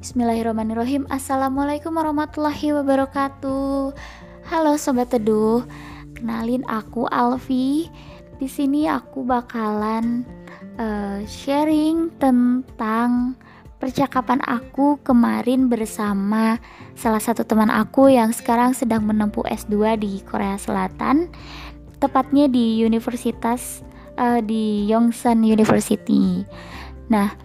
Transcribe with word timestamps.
Bismillahirrahmanirrahim. 0.00 1.04
Assalamualaikum 1.12 1.92
warahmatullahi 1.92 2.72
wabarakatuh. 2.72 3.92
Halo 4.48 4.72
sobat 4.80 5.12
teduh. 5.12 5.60
Kenalin 6.16 6.64
aku 6.72 7.04
Alfi. 7.12 7.92
Di 8.40 8.48
sini 8.48 8.88
aku 8.88 9.20
bakalan 9.28 10.24
uh, 10.80 11.20
sharing 11.28 12.16
tentang 12.16 13.36
percakapan 13.76 14.40
aku 14.48 14.96
kemarin 15.04 15.68
bersama 15.68 16.56
salah 16.96 17.20
satu 17.20 17.44
teman 17.44 17.68
aku 17.68 18.08
yang 18.08 18.32
sekarang 18.32 18.72
sedang 18.72 19.04
menempuh 19.04 19.44
S2 19.52 20.00
di 20.00 20.24
Korea 20.24 20.56
Selatan, 20.56 21.28
tepatnya 22.00 22.48
di 22.48 22.80
Universitas 22.88 23.84
uh, 24.16 24.40
di 24.40 24.88
Yongsan 24.88 25.44
University. 25.44 26.48
Nah, 27.12 27.36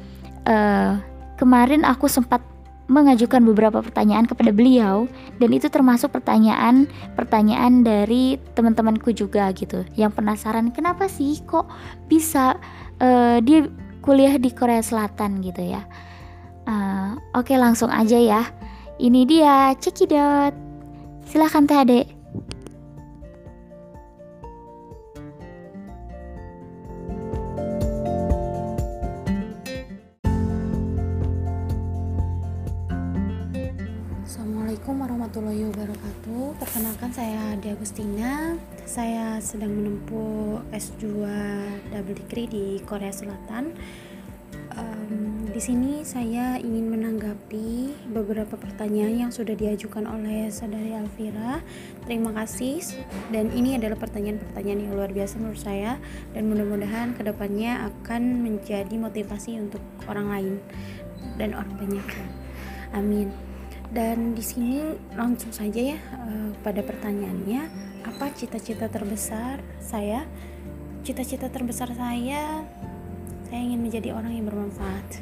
uh, 0.47 1.15
kemarin 1.35 1.83
aku 1.83 2.07
sempat 2.07 2.41
mengajukan 2.85 3.41
beberapa 3.41 3.81
pertanyaan 3.81 4.29
kepada 4.29 4.53
beliau 4.53 5.09
dan 5.41 5.49
itu 5.49 5.65
termasuk 5.73 6.13
pertanyaan-pertanyaan 6.13 7.81
dari 7.81 8.37
teman-temanku 8.53 9.09
juga 9.09 9.49
gitu 9.57 9.81
yang 9.97 10.13
penasaran 10.13 10.69
kenapa 10.69 11.09
sih 11.09 11.41
kok 11.49 11.65
bisa 12.05 12.61
uh, 13.01 13.41
dia 13.41 13.65
kuliah 14.05 14.37
di 14.37 14.53
Korea 14.53 14.85
Selatan? 14.85 15.41
gitu 15.41 15.65
ya. 15.65 15.81
Uh, 16.69 17.17
oke 17.33 17.53
langsung 17.57 17.89
aja 17.89 18.17
ya. 18.21 18.41
Ini 19.01 19.21
dia 19.25 19.73
cekidot. 19.75 20.53
Silahkan 21.25 21.65
teh 21.65 21.77
adek 21.81 22.05
Agustina 37.95 38.59
Saya 38.83 39.39
sedang 39.39 39.71
menempuh 39.71 40.59
S2 40.67 41.15
double 41.95 42.15
degree 42.27 42.43
di 42.43 42.65
Korea 42.83 43.07
Selatan. 43.07 43.71
Um, 44.75 45.47
Di 45.47 45.63
sini 45.63 46.03
saya 46.03 46.59
ingin 46.59 46.91
menanggapi 46.91 47.95
beberapa 48.11 48.59
pertanyaan 48.59 49.15
yang 49.15 49.31
sudah 49.31 49.55
diajukan 49.55 50.03
oleh 50.11 50.51
saudari 50.51 50.91
Alvira 50.91 51.63
Terima 52.03 52.35
kasih 52.35 52.83
Dan 53.31 53.55
ini 53.55 53.79
adalah 53.79 53.95
pertanyaan-pertanyaan 53.95 54.91
yang 54.91 54.91
luar 54.91 55.15
biasa 55.15 55.39
menurut 55.39 55.63
saya 55.63 55.95
Dan 56.35 56.51
mudah-mudahan 56.51 57.15
ke 57.15 57.23
depannya 57.23 57.79
akan 57.95 58.43
menjadi 58.43 58.91
motivasi 58.99 59.55
untuk 59.55 59.79
orang 60.11 60.27
lain 60.35 60.55
dan 61.39 61.55
orang 61.55 61.71
banyak. 61.79 62.07
Amin. 62.91 63.31
Dan 63.95 64.35
di 64.35 64.43
sini 64.43 64.83
langsung 65.15 65.55
saja 65.55 65.95
ya 65.95 65.99
uh, 66.19 66.51
pada 66.59 66.83
pertanyaannya 66.83 67.84
apa 68.05 68.29
cita-cita 68.37 68.85
terbesar 68.85 69.65
saya? 69.81 70.29
Cita-cita 71.01 71.49
terbesar 71.49 71.89
saya 71.97 72.61
saya 73.49 73.61
ingin 73.61 73.81
menjadi 73.81 74.13
orang 74.13 74.33
yang 74.37 74.45
bermanfaat. 74.45 75.21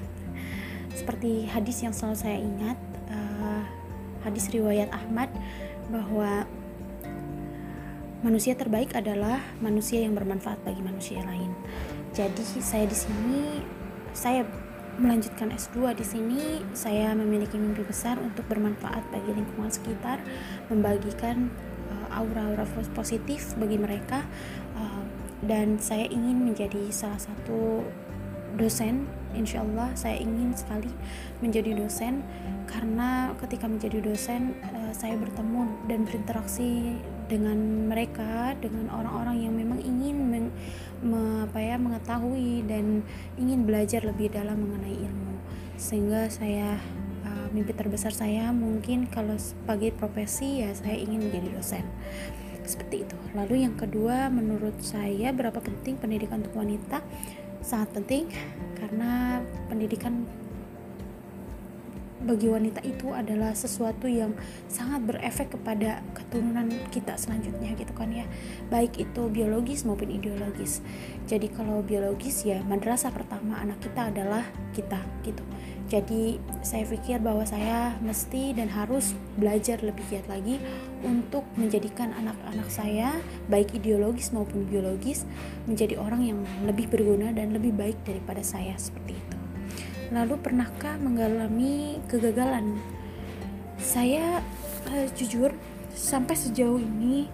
Seperti 0.92 1.48
hadis 1.48 1.80
yang 1.84 1.96
selalu 1.96 2.18
saya 2.20 2.38
ingat 2.40 2.80
uh, 3.12 3.64
hadis 4.28 4.52
riwayat 4.52 4.92
Ahmad 4.92 5.32
bahwa 5.92 6.48
manusia 8.24 8.56
terbaik 8.56 8.96
adalah 8.96 9.44
manusia 9.60 10.04
yang 10.04 10.16
bermanfaat 10.16 10.60
bagi 10.64 10.80
manusia 10.84 11.20
lain. 11.24 11.52
Jadi 12.16 12.44
saya 12.64 12.88
di 12.88 12.96
sini 12.96 13.64
saya 14.16 14.48
melanjutkan 15.00 15.52
S2 15.52 15.98
di 15.98 16.06
sini. 16.06 16.42
Saya 16.72 17.12
memiliki 17.18 17.58
mimpi 17.58 17.84
besar 17.84 18.16
untuk 18.22 18.46
bermanfaat 18.48 19.04
bagi 19.10 19.36
lingkungan 19.36 19.72
sekitar, 19.72 20.22
membagikan 20.70 21.50
aura-aura 22.16 22.66
positif 22.94 23.58
bagi 23.58 23.78
mereka. 23.82 24.24
Uh, 24.78 25.04
dan 25.44 25.76
saya 25.82 26.08
ingin 26.08 26.48
menjadi 26.48 26.88
salah 26.88 27.20
satu 27.20 27.84
dosen 28.56 29.10
insya 29.34 29.66
Allah 29.66 29.90
saya 29.98 30.22
ingin 30.22 30.54
sekali 30.54 30.90
menjadi 31.42 31.74
dosen. 31.76 32.22
Karena 32.70 33.34
ketika 33.38 33.68
menjadi 33.68 34.00
dosen 34.02 34.56
uh, 34.64 34.94
saya 34.96 35.18
bertemu 35.20 35.90
dan 35.90 36.00
berinteraksi 36.08 36.98
dengan 37.28 37.90
mereka 37.90 38.54
dengan 38.62 38.94
orang-orang 38.94 39.38
yang 39.42 39.54
memang 39.58 39.80
ingin 39.82 40.16
meng, 40.30 40.48
me, 41.02 41.50
ya 41.58 41.78
mengetahui 41.82 42.64
dan 42.70 43.02
ingin 43.42 43.66
belajar 43.66 44.06
lebih 44.06 44.30
dalam 44.32 44.64
mengenai 44.64 44.96
ilmu. 45.02 45.34
Sehingga 45.76 46.30
saya 46.30 46.78
mimpi 47.54 47.72
terbesar 47.72 48.12
saya 48.12 48.50
mungkin 48.50 49.06
kalau 49.08 49.38
sebagai 49.38 49.94
profesi 49.94 50.66
ya 50.66 50.74
saya 50.74 50.98
ingin 50.98 51.30
menjadi 51.30 51.50
dosen. 51.54 51.86
Seperti 52.66 53.06
itu. 53.06 53.18
Lalu 53.38 53.64
yang 53.70 53.76
kedua 53.78 54.28
menurut 54.34 54.76
saya 54.82 55.30
berapa 55.30 55.62
penting 55.62 56.02
pendidikan 56.02 56.42
untuk 56.42 56.58
wanita? 56.58 57.06
Sangat 57.64 57.96
penting 57.96 58.28
karena 58.76 59.40
pendidikan 59.72 60.26
bagi 62.24 62.48
wanita 62.48 62.80
itu 62.88 63.12
adalah 63.12 63.52
sesuatu 63.52 64.08
yang 64.08 64.32
sangat 64.72 65.04
berefek 65.04 65.60
kepada 65.60 66.00
keturunan 66.16 66.72
kita 66.88 67.20
selanjutnya 67.20 67.76
gitu 67.76 67.92
kan 67.92 68.10
ya. 68.16 68.24
Baik 68.72 68.96
itu 68.96 69.28
biologis 69.28 69.84
maupun 69.84 70.08
ideologis. 70.08 70.80
Jadi 71.28 71.52
kalau 71.52 71.84
biologis 71.84 72.48
ya 72.48 72.64
madrasah 72.64 73.12
pertama 73.12 73.60
anak 73.60 73.84
kita 73.84 74.08
adalah 74.08 74.48
kita 74.72 75.04
gitu 75.28 75.44
jadi 75.92 76.40
saya 76.64 76.88
pikir 76.88 77.20
bahwa 77.20 77.44
saya 77.44 77.94
mesti 78.00 78.56
dan 78.56 78.72
harus 78.72 79.14
belajar 79.36 79.84
lebih 79.84 80.02
giat 80.10 80.26
lagi 80.32 80.58
untuk 81.04 81.44
menjadikan 81.60 82.16
anak-anak 82.16 82.68
saya 82.72 83.14
baik 83.52 83.76
ideologis 83.78 84.32
maupun 84.32 84.66
biologis 84.66 85.28
menjadi 85.68 86.00
orang 86.00 86.24
yang 86.24 86.40
lebih 86.64 86.88
berguna 86.88 87.36
dan 87.36 87.52
lebih 87.52 87.76
baik 87.76 88.00
daripada 88.08 88.42
saya 88.42 88.74
seperti 88.80 89.20
itu 89.20 89.44
Lalu 90.14 90.38
pernahkah 90.46 90.94
mengalami 91.02 91.98
kegagalan? 92.06 92.78
Saya 93.82 94.46
uh, 94.86 95.08
jujur 95.18 95.50
sampai 95.90 96.38
sejauh 96.38 96.78
ini 96.78 97.26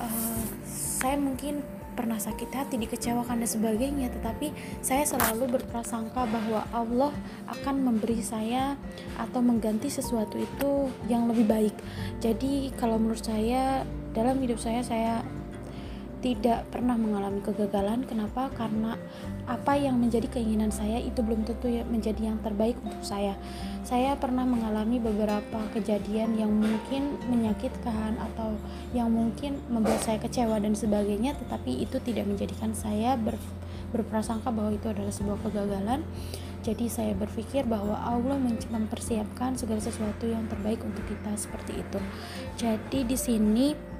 uh, 0.00 0.44
saya 0.64 1.20
mungkin 1.20 1.60
pernah 1.94 2.18
sakit 2.18 2.50
hati, 2.50 2.76
dikecewakan 2.76 3.40
dan 3.40 3.48
sebagainya, 3.48 4.10
tetapi 4.10 4.50
saya 4.82 5.06
selalu 5.06 5.58
berprasangka 5.58 6.26
bahwa 6.26 6.66
Allah 6.74 7.14
akan 7.48 7.86
memberi 7.86 8.20
saya 8.20 8.74
atau 9.16 9.40
mengganti 9.40 9.88
sesuatu 9.88 10.36
itu 10.36 10.90
yang 11.06 11.30
lebih 11.30 11.46
baik. 11.46 11.74
Jadi 12.18 12.74
kalau 12.74 12.98
menurut 12.98 13.22
saya 13.22 13.86
dalam 14.14 14.38
hidup 14.42 14.58
saya 14.62 14.82
saya 14.82 15.22
tidak 16.24 16.64
pernah 16.72 16.96
mengalami 16.96 17.44
kegagalan. 17.44 18.08
Kenapa? 18.08 18.48
Karena 18.56 18.96
apa 19.44 19.76
yang 19.76 20.00
menjadi 20.00 20.24
keinginan 20.32 20.72
saya 20.72 20.96
itu 20.96 21.20
belum 21.20 21.44
tentu 21.44 21.68
ya 21.68 21.84
menjadi 21.84 22.32
yang 22.32 22.40
terbaik 22.40 22.80
untuk 22.80 23.04
saya. 23.04 23.36
Saya 23.84 24.16
pernah 24.16 24.48
mengalami 24.48 24.96
beberapa 24.96 25.60
kejadian 25.76 26.40
yang 26.40 26.48
mungkin 26.48 27.20
menyakitkan 27.28 28.16
atau 28.16 28.56
yang 28.96 29.12
mungkin 29.12 29.60
membuat 29.68 30.00
saya 30.00 30.16
kecewa 30.16 30.56
dan 30.64 30.72
sebagainya, 30.72 31.36
tetapi 31.36 31.84
itu 31.84 32.00
tidak 32.00 32.24
menjadikan 32.24 32.72
saya 32.72 33.20
ber, 33.20 33.36
berprasangka 33.92 34.48
bahwa 34.48 34.72
itu 34.72 34.88
adalah 34.88 35.12
sebuah 35.12 35.36
kegagalan. 35.44 36.00
Jadi 36.64 36.88
saya 36.88 37.12
berpikir 37.12 37.68
bahwa 37.68 38.00
Allah 38.00 38.40
mempersiapkan 38.72 39.60
segala 39.60 39.84
sesuatu 39.84 40.24
yang 40.24 40.48
terbaik 40.48 40.80
untuk 40.80 41.04
kita 41.04 41.36
seperti 41.36 41.84
itu. 41.84 42.00
Jadi 42.56 43.04
di 43.04 43.16
sini 43.20 43.92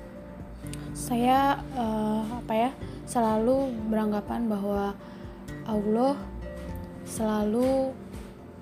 saya 0.95 1.59
uh, 1.75 2.23
apa 2.39 2.55
ya 2.55 2.71
selalu 3.05 3.75
beranggapan 3.91 4.47
bahwa 4.47 4.95
Allah 5.67 6.15
selalu 7.05 7.93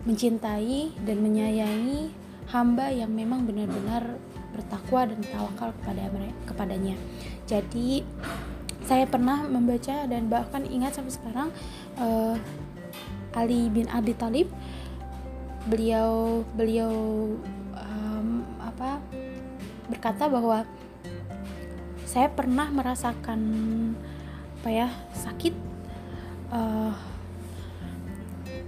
mencintai 0.03 0.97
dan 1.07 1.23
menyayangi 1.23 2.11
hamba 2.51 2.91
yang 2.91 3.13
memang 3.15 3.47
benar-benar 3.47 4.19
bertakwa 4.51 5.09
dan 5.09 5.21
tawakal 5.31 5.71
kepada 5.81 6.11
kepadanya. 6.49 6.97
Jadi 7.47 8.03
saya 8.83 9.07
pernah 9.07 9.47
membaca 9.47 10.05
dan 10.11 10.27
bahkan 10.27 10.67
ingat 10.67 10.99
sampai 10.99 11.15
sekarang 11.15 11.49
uh, 12.03 12.35
Ali 13.33 13.71
bin 13.71 13.87
Abi 13.89 14.13
Thalib 14.13 14.51
beliau 15.71 16.43
beliau 16.59 16.91
um, 17.79 18.43
apa 18.59 18.99
berkata 19.87 20.27
bahwa 20.27 20.67
saya 22.13 22.29
pernah 22.29 22.69
merasakan 22.69 23.41
apa 24.61 24.69
ya 24.69 24.89
sakit 25.17 25.57
uh, 26.53 26.93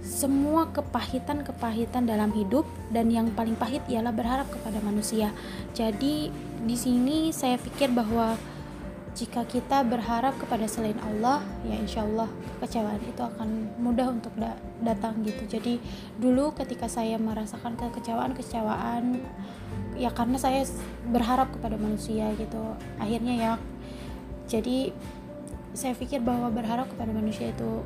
semua 0.01 0.73
kepahitan-kepahitan 0.73 2.09
dalam 2.09 2.33
hidup 2.33 2.65
dan 2.89 3.13
yang 3.13 3.29
paling 3.37 3.53
pahit 3.53 3.85
ialah 3.85 4.09
berharap 4.09 4.49
kepada 4.49 4.81
manusia. 4.81 5.29
Jadi 5.77 6.33
di 6.65 6.77
sini 6.77 7.29
saya 7.29 7.61
pikir 7.61 7.93
bahwa 7.93 8.33
jika 9.15 9.47
kita 9.47 9.85
berharap 9.87 10.35
kepada 10.41 10.67
selain 10.67 10.97
Allah 10.99 11.39
ya 11.63 11.79
insya 11.79 12.03
Allah 12.03 12.27
kekecewaan 12.59 12.99
itu 12.99 13.21
akan 13.23 13.49
mudah 13.79 14.11
untuk 14.11 14.35
da 14.35 14.59
datang 14.83 15.23
gitu 15.23 15.47
jadi 15.47 15.79
dulu 16.19 16.51
ketika 16.51 16.91
saya 16.91 17.15
merasakan 17.15 17.79
kekecewaan 17.79 18.35
kecewaan 18.35 19.23
ya 19.95 20.11
karena 20.11 20.35
saya 20.35 20.67
berharap 21.09 21.51
kepada 21.55 21.79
manusia 21.79 22.31
gitu. 22.35 22.75
Akhirnya 22.99 23.33
ya 23.35 23.53
jadi 24.45 24.93
saya 25.75 25.91
pikir 25.97 26.23
bahwa 26.23 26.47
berharap 26.53 26.87
kepada 26.91 27.11
manusia 27.11 27.51
itu 27.51 27.83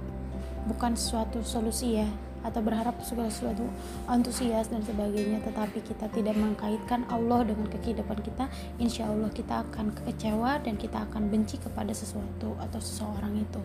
bukan 0.70 0.94
suatu 0.94 1.42
solusi 1.42 2.04
ya 2.04 2.10
atau 2.40 2.64
berharap 2.64 2.96
segala 3.04 3.28
sesuatu 3.28 3.68
antusias 4.08 4.70
dan 4.72 4.84
sebagainya. 4.84 5.44
Tetapi 5.44 5.84
kita 5.84 6.08
tidak 6.12 6.36
mengkaitkan 6.38 7.08
Allah 7.10 7.44
dengan 7.48 7.68
kehidupan 7.68 8.20
kita 8.24 8.48
insya 8.80 9.08
Allah 9.10 9.32
kita 9.32 9.66
akan 9.68 9.92
kecewa 10.06 10.62
dan 10.64 10.76
kita 10.76 11.04
akan 11.10 11.28
benci 11.32 11.58
kepada 11.60 11.92
sesuatu 11.92 12.56
atau 12.60 12.80
seseorang 12.80 13.40
itu. 13.40 13.62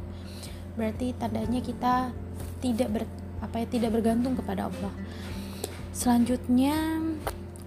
Berarti 0.74 1.14
tandanya 1.14 1.62
kita 1.62 2.10
tidak 2.58 2.88
ber, 2.90 3.02
apa 3.44 3.62
ya 3.62 3.66
tidak 3.70 3.94
bergantung 3.94 4.34
kepada 4.34 4.66
Allah. 4.66 4.92
Selanjutnya 5.94 6.98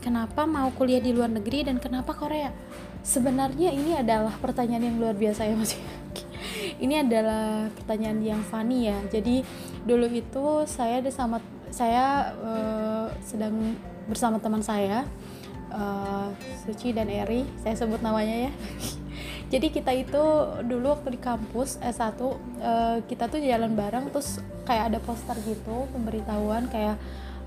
kenapa 0.07 0.47
mau 0.47 0.71
kuliah 0.71 1.03
di 1.03 1.11
luar 1.11 1.27
negeri 1.27 1.67
dan 1.67 1.83
kenapa 1.83 2.15
Korea? 2.15 2.55
Sebenarnya 3.03 3.75
ini 3.75 3.91
adalah 3.91 4.31
pertanyaan 4.39 4.87
yang 4.87 4.97
luar 5.03 5.19
biasa 5.19 5.43
ya 5.43 5.55
mas. 5.59 5.75
Ini 6.83 7.03
adalah 7.03 7.67
pertanyaan 7.75 8.19
yang 8.23 8.41
funny 8.47 8.87
ya. 8.87 8.95
Jadi 9.11 9.43
dulu 9.83 10.07
itu 10.07 10.63
saya 10.63 11.03
sama 11.11 11.43
saya 11.73 12.31
uh, 12.39 13.07
sedang 13.19 13.75
bersama 14.07 14.39
teman 14.39 14.63
saya 14.63 15.03
uh, 15.73 16.31
Suci 16.63 16.95
dan 16.95 17.11
Eri. 17.11 17.43
Saya 17.59 17.75
sebut 17.75 17.99
namanya 17.99 18.47
ya. 18.47 18.51
Jadi 19.51 19.67
kita 19.71 19.91
itu 19.91 20.23
dulu 20.63 20.95
waktu 20.95 21.17
di 21.17 21.19
kampus 21.19 21.83
S1 21.83 22.19
uh, 22.19 22.97
kita 23.07 23.27
tuh 23.27 23.43
jalan 23.43 23.75
bareng 23.75 24.07
terus 24.11 24.39
kayak 24.63 24.93
ada 24.93 24.99
poster 25.03 25.35
gitu 25.43 25.87
pemberitahuan 25.91 26.67
kayak 26.71 26.99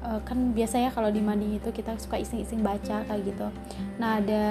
uh, 0.04 0.20
kan 0.24 0.52
biasanya 0.52 0.90
kalau 0.92 1.08
di 1.12 1.20
Mandi 1.22 1.56
itu 1.56 1.70
kita 1.72 1.96
suka 2.00 2.20
iseng-iseng 2.20 2.60
baca 2.60 3.04
kayak 3.04 3.22
gitu. 3.24 3.48
Nah 4.00 4.20
ada 4.20 4.44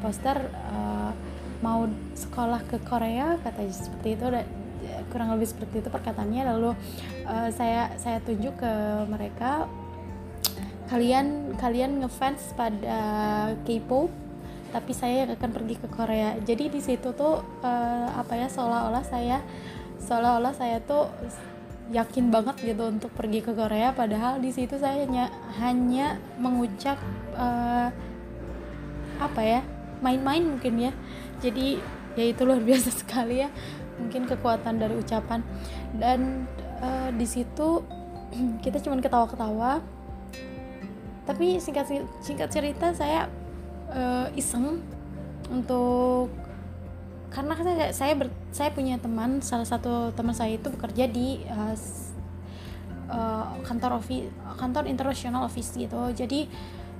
poster 0.00 0.36
uh, 0.72 1.10
mau 1.62 1.86
sekolah 2.18 2.66
ke 2.66 2.82
Korea 2.82 3.38
katanya 3.40 3.72
seperti 3.72 4.08
itu 4.18 4.26
kurang 5.08 5.28
lebih 5.36 5.48
seperti 5.48 5.84
itu 5.84 5.88
perkataannya. 5.88 6.42
Lalu 6.56 6.70
uh, 7.28 7.48
saya 7.54 7.94
saya 7.96 8.18
tunjuk 8.24 8.58
ke 8.58 8.72
mereka 9.08 9.70
kalian 10.92 11.56
kalian 11.56 12.04
ngefans 12.04 12.52
pada 12.52 12.98
K-pop 13.64 14.12
tapi 14.72 14.92
saya 14.96 15.28
akan 15.28 15.50
pergi 15.52 15.76
ke 15.76 15.88
Korea. 15.92 16.36
Jadi 16.40 16.72
di 16.72 16.80
situ 16.80 17.12
tuh 17.12 17.44
uh, 17.60 18.08
apa 18.12 18.32
ya 18.36 18.48
seolah-olah 18.48 19.04
saya 19.04 19.44
seolah-olah 20.00 20.52
saya 20.56 20.80
tuh 20.82 21.12
yakin 21.92 22.32
banget 22.32 22.56
gitu 22.64 22.88
untuk 22.88 23.12
pergi 23.12 23.44
ke 23.44 23.52
Korea 23.52 23.92
padahal 23.92 24.40
di 24.40 24.48
situ 24.48 24.80
saya 24.80 25.04
hanya 25.04 25.28
hanya 25.60 26.16
mengucap 26.40 26.96
uh, 27.36 27.92
apa 29.20 29.40
ya 29.44 29.60
main-main 30.00 30.42
mungkin 30.42 30.90
ya. 30.90 30.92
Jadi 31.44 31.78
ya 32.16 32.24
itu 32.26 32.42
luar 32.42 32.64
biasa 32.68 32.90
sekali 32.90 33.44
ya 33.44 33.52
mungkin 34.00 34.24
kekuatan 34.24 34.80
dari 34.80 34.96
ucapan. 34.96 35.44
Dan 35.94 36.48
uh, 36.80 37.12
di 37.12 37.28
situ 37.28 37.84
kita 38.64 38.80
cuma 38.80 38.98
ketawa-ketawa. 38.98 39.84
Tapi 41.22 41.62
singkat 41.62 41.86
singkat 42.18 42.50
cerita 42.50 42.90
saya 42.96 43.30
uh, 43.92 44.26
iseng 44.34 44.82
untuk 45.52 46.32
karena 47.32 47.56
saya 47.56 47.88
saya 47.96 48.12
ber, 48.14 48.28
saya 48.52 48.70
punya 48.70 49.00
teman 49.00 49.40
salah 49.40 49.64
satu 49.64 50.12
teman 50.12 50.36
saya 50.36 50.60
itu 50.60 50.68
bekerja 50.68 51.08
di 51.08 51.40
uh, 51.48 51.74
uh, 53.08 53.56
kantor 53.64 53.98
office 53.98 54.28
kantor 54.60 54.84
international 54.84 55.48
office 55.48 55.72
gitu. 55.72 56.12
Jadi 56.12 56.46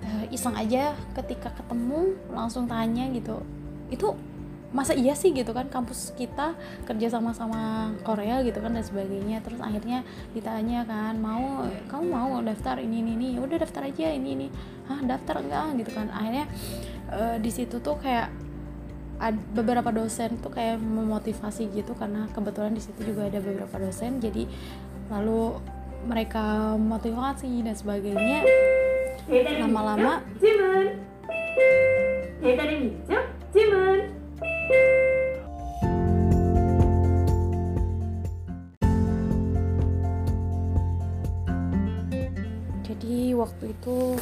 uh, 0.02 0.24
iseng 0.32 0.56
aja 0.56 0.96
ketika 1.20 1.52
ketemu 1.52 2.16
langsung 2.32 2.64
tanya 2.64 3.06
gitu. 3.12 3.44
Itu 3.92 4.16
masa 4.72 4.96
iya 4.96 5.12
sih 5.12 5.36
gitu 5.36 5.52
kan 5.52 5.68
kampus 5.68 6.16
kita 6.16 6.56
kerja 6.88 7.12
sama 7.12 7.36
sama 7.36 7.92
Korea 8.00 8.40
gitu 8.40 8.56
kan 8.64 8.72
dan 8.72 8.80
sebagainya. 8.80 9.44
Terus 9.44 9.60
akhirnya 9.60 10.00
ditanya 10.32 10.88
kan 10.88 11.20
mau 11.20 11.68
kamu 11.92 12.04
mau 12.08 12.40
daftar 12.40 12.80
ini 12.80 13.04
ini 13.04 13.12
ini? 13.20 13.28
Ya 13.36 13.40
udah 13.44 13.58
daftar 13.60 13.84
aja 13.84 14.08
ini 14.16 14.32
ini. 14.32 14.48
Ah 14.88 15.04
daftar 15.04 15.44
enggak? 15.44 15.76
Gitu 15.76 15.90
kan. 15.92 16.08
Akhirnya 16.08 16.48
uh, 17.12 17.36
di 17.36 17.50
situ 17.52 17.84
tuh 17.84 18.00
kayak 18.00 18.32
beberapa 19.30 19.94
dosen 19.94 20.34
tuh 20.42 20.50
kayak 20.50 20.82
memotivasi 20.82 21.70
gitu 21.70 21.94
karena 21.94 22.26
kebetulan 22.34 22.74
di 22.74 22.82
situ 22.82 23.14
juga 23.14 23.30
ada 23.30 23.38
beberapa 23.38 23.78
dosen 23.78 24.18
jadi 24.18 24.50
lalu 25.06 25.62
mereka 26.02 26.74
motivasi 26.74 27.62
dan 27.62 27.78
sebagainya. 27.78 28.42
Lama-lama 29.62 30.18
jadi 42.82 43.34
waktu 43.38 43.64
itu 43.70 44.18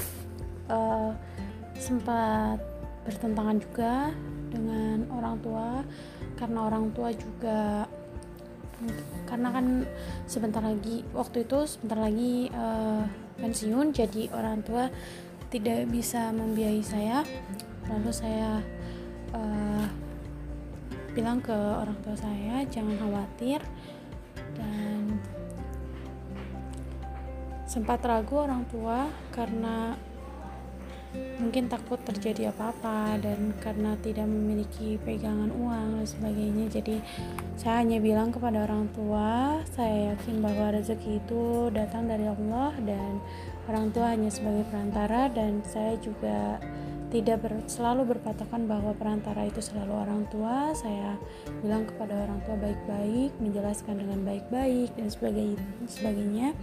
uh, 0.69 1.13
sempat 1.81 2.61
bertentangan 3.09 3.57
juga 3.61 4.13
dengan 4.51 5.07
orang 5.15 5.39
tua 5.41 5.87
karena 6.35 6.59
orang 6.67 6.91
tua 6.91 7.15
juga 7.15 7.87
karena 9.29 9.49
kan 9.53 9.85
sebentar 10.25 10.65
lagi 10.65 11.05
waktu 11.13 11.45
itu 11.45 11.69
sebentar 11.69 12.01
lagi 12.01 12.49
uh, 12.51 13.05
pensiun 13.41 13.93
jadi 13.93 14.33
orang 14.33 14.65
tua 14.65 14.89
tidak 15.51 15.91
bisa 15.91 16.31
membiayai 16.31 16.81
saya. 16.81 17.27
Lalu 17.91 18.11
saya 18.15 18.63
uh, 19.35 19.87
bilang 21.11 21.43
ke 21.43 21.53
orang 21.53 21.99
tua 22.07 22.15
saya 22.15 22.63
jangan 22.71 22.95
khawatir. 22.97 23.61
Dan 24.55 25.19
sempat 27.67 28.03
ragu 28.07 28.47
orang 28.47 28.63
tua 28.71 29.11
karena 29.35 29.99
mungkin 31.41 31.67
takut 31.67 31.99
terjadi 32.07 32.55
apa-apa 32.55 33.19
dan 33.19 33.51
karena 33.59 33.99
tidak 33.99 34.29
memiliki 34.29 35.01
pegangan 35.03 35.51
uang 35.51 35.99
dan 35.99 36.07
sebagainya. 36.07 36.67
Jadi 36.71 36.97
saya 37.59 37.83
hanya 37.83 37.99
bilang 37.99 38.31
kepada 38.31 38.69
orang 38.69 38.87
tua 38.95 39.59
saya 39.75 40.15
yakin 40.15 40.45
bahwa 40.45 40.77
rezeki 40.77 41.19
itu 41.19 41.73
datang 41.75 42.07
dari 42.07 42.29
Allah 42.29 42.71
dan 42.85 43.19
orang 43.67 43.91
tua 43.91 44.15
hanya 44.15 44.31
sebagai 44.31 44.69
perantara. 44.71 45.27
Dan 45.33 45.65
saya 45.67 45.99
juga 45.99 46.63
tidak 47.11 47.43
ber, 47.43 47.59
selalu 47.67 48.15
berpatokan 48.15 48.71
bahwa 48.71 48.95
perantara 48.95 49.51
itu 49.51 49.59
selalu 49.59 49.93
orang 49.97 50.23
tua. 50.31 50.71
Saya 50.79 51.19
bilang 51.65 51.91
kepada 51.91 52.15
orang 52.15 52.39
tua 52.47 52.55
baik-baik 52.55 53.35
menjelaskan 53.43 53.99
dengan 53.99 54.23
baik-baik 54.23 54.95
dan 54.95 55.09
sebagainya 55.91 56.55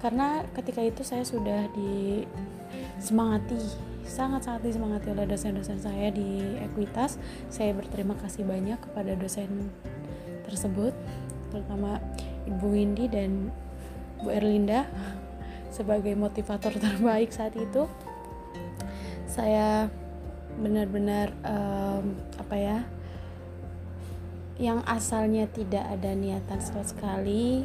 karena 0.00 0.48
ketika 0.56 0.80
itu 0.80 1.04
saya 1.04 1.28
sudah 1.28 1.68
disemangati 1.76 3.89
sangat-sangat 4.10 4.66
disemangati 4.66 5.14
oleh 5.14 5.30
dosen-dosen 5.30 5.78
saya 5.78 6.10
di 6.10 6.58
Ekuitas. 6.58 7.16
Saya 7.46 7.70
berterima 7.78 8.18
kasih 8.18 8.42
banyak 8.42 8.82
kepada 8.82 9.14
dosen 9.14 9.70
tersebut 10.42 10.90
terutama 11.54 12.02
Ibu 12.50 12.66
Windy 12.74 13.06
dan 13.06 13.54
Bu 14.18 14.34
Erlinda 14.34 14.90
sebagai 15.70 16.18
motivator 16.18 16.74
terbaik 16.74 17.30
saat 17.30 17.54
itu. 17.54 17.86
Saya 19.30 19.86
benar-benar 20.58 21.30
um, 21.46 22.18
apa 22.34 22.56
ya 22.58 22.78
yang 24.60 24.82
asalnya 24.84 25.46
tidak 25.48 25.86
ada 25.86 26.12
niatan 26.12 26.58
sama 26.60 26.84
sekali 26.84 27.64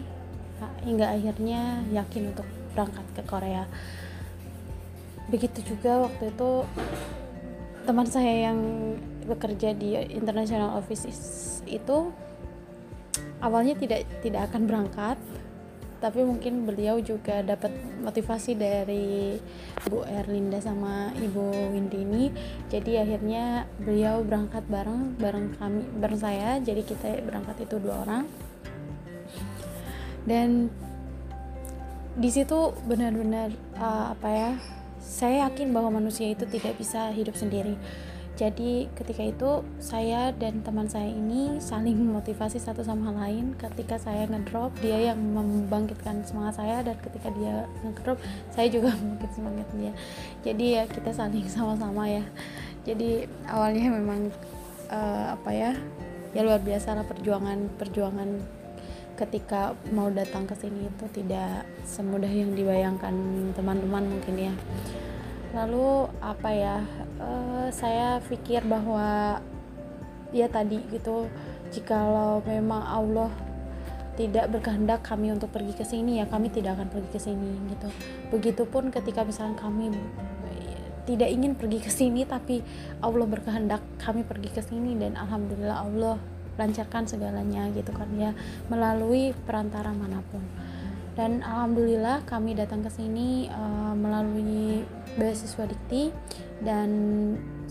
hingga 0.86 1.12
akhirnya 1.12 1.84
yakin 1.92 2.32
untuk 2.32 2.48
berangkat 2.72 3.04
ke 3.18 3.22
Korea 3.28 3.68
begitu 5.30 5.74
juga 5.76 6.06
waktu 6.06 6.30
itu 6.30 6.52
teman 7.86 8.08
saya 8.10 8.50
yang 8.52 8.60
bekerja 9.26 9.74
di 9.74 9.98
international 10.14 10.78
office 10.78 11.06
itu 11.66 12.14
awalnya 13.42 13.74
tidak 13.78 14.06
tidak 14.22 14.50
akan 14.50 14.70
berangkat 14.70 15.18
tapi 16.04 16.22
mungkin 16.22 16.70
beliau 16.70 17.02
juga 17.02 17.42
dapat 17.42 17.74
motivasi 18.04 18.54
dari 18.54 19.42
Bu 19.90 20.06
Erlinda 20.06 20.62
sama 20.62 21.10
Ibu 21.18 21.74
Windy 21.74 22.06
ini 22.06 22.30
jadi 22.70 23.02
akhirnya 23.02 23.66
beliau 23.82 24.22
berangkat 24.22 24.68
bareng 24.68 25.16
bareng 25.18 25.56
kami 25.58 25.82
bareng 25.98 26.20
saya. 26.20 26.60
Jadi 26.60 26.82
kita 26.84 27.24
berangkat 27.24 27.66
itu 27.66 27.80
dua 27.80 28.04
orang. 28.04 28.26
Dan 30.26 30.74
di 32.18 32.30
situ 32.32 32.74
benar-benar 32.88 33.50
uh, 33.78 34.16
apa 34.16 34.30
ya 34.32 34.52
saya 35.06 35.46
yakin 35.46 35.70
bahwa 35.70 36.02
manusia 36.02 36.34
itu 36.34 36.50
tidak 36.50 36.82
bisa 36.82 37.14
hidup 37.14 37.38
sendiri. 37.38 37.78
Jadi 38.36 38.92
ketika 39.00 39.24
itu 39.24 39.64
saya 39.80 40.36
dan 40.36 40.60
teman 40.60 40.92
saya 40.92 41.08
ini 41.08 41.56
saling 41.64 41.96
memotivasi 41.96 42.60
satu 42.60 42.84
sama 42.84 43.16
lain. 43.16 43.56
Ketika 43.56 43.96
saya 43.96 44.28
ngedrop 44.28 44.76
dia 44.84 45.14
yang 45.14 45.22
membangkitkan 45.22 46.20
semangat 46.28 46.60
saya. 46.60 46.84
Dan 46.84 47.00
ketika 47.00 47.32
dia 47.32 47.64
ngedrop 47.88 48.20
saya 48.52 48.68
juga 48.68 48.92
membangkit 49.00 49.32
semangat 49.40 49.68
dia. 49.80 49.94
Jadi 50.44 50.66
ya 50.76 50.84
kita 50.84 51.16
saling 51.16 51.48
sama-sama 51.48 52.12
ya. 52.12 52.28
Jadi 52.84 53.24
awalnya 53.48 53.88
memang 53.88 54.28
uh, 54.92 55.40
apa 55.40 55.52
ya 55.56 55.72
ya 56.36 56.44
luar 56.44 56.60
biasa 56.60 57.00
lah 57.00 57.08
perjuangan 57.08 57.72
perjuangan 57.80 58.44
ketika 59.16 59.74
mau 59.96 60.12
datang 60.12 60.44
ke 60.44 60.56
sini 60.60 60.92
itu 60.92 61.06
tidak 61.16 61.64
semudah 61.88 62.30
yang 62.30 62.52
dibayangkan 62.54 63.16
teman-teman 63.56 64.04
mungkin 64.12 64.36
ya. 64.36 64.54
Lalu 65.56 66.12
apa 66.20 66.50
ya 66.52 66.78
uh, 67.20 67.68
saya 67.72 68.20
pikir 68.28 68.68
bahwa 68.68 69.40
ya 70.36 70.52
tadi 70.52 70.84
gitu 70.92 71.32
jikalau 71.72 72.44
memang 72.44 72.84
Allah 72.84 73.32
tidak 74.20 74.48
berkehendak 74.52 75.04
kami 75.04 75.32
untuk 75.32 75.52
pergi 75.52 75.76
ke 75.76 75.84
sini 75.84 76.24
ya 76.24 76.28
kami 76.28 76.48
tidak 76.52 76.80
akan 76.80 76.88
pergi 76.92 77.10
ke 77.16 77.20
sini 77.20 77.52
gitu. 77.72 77.88
Begitupun 78.36 78.92
ketika 78.92 79.24
misalnya 79.24 79.56
kami 79.60 79.96
tidak 81.06 81.30
ingin 81.30 81.54
pergi 81.54 81.80
ke 81.80 81.92
sini 81.94 82.26
tapi 82.26 82.66
Allah 83.00 83.30
berkehendak 83.30 83.82
kami 84.02 84.26
pergi 84.26 84.50
ke 84.50 84.62
sini 84.66 84.98
dan 84.98 85.14
alhamdulillah 85.14 85.86
Allah 85.86 86.18
lancarkan 86.56 87.08
segalanya 87.08 87.70
gitu 87.72 87.92
kan. 87.92 88.10
Ya 88.16 88.32
melalui 88.72 89.32
perantara 89.46 89.92
mana 89.92 90.24
pun. 90.32 90.44
Dan 91.16 91.40
alhamdulillah 91.48 92.28
kami 92.28 92.60
datang 92.60 92.84
ke 92.84 92.92
sini 92.92 93.48
uh, 93.48 93.96
melalui 93.96 94.84
beasiswa 95.16 95.64
dikti 95.64 96.12
dan 96.60 96.92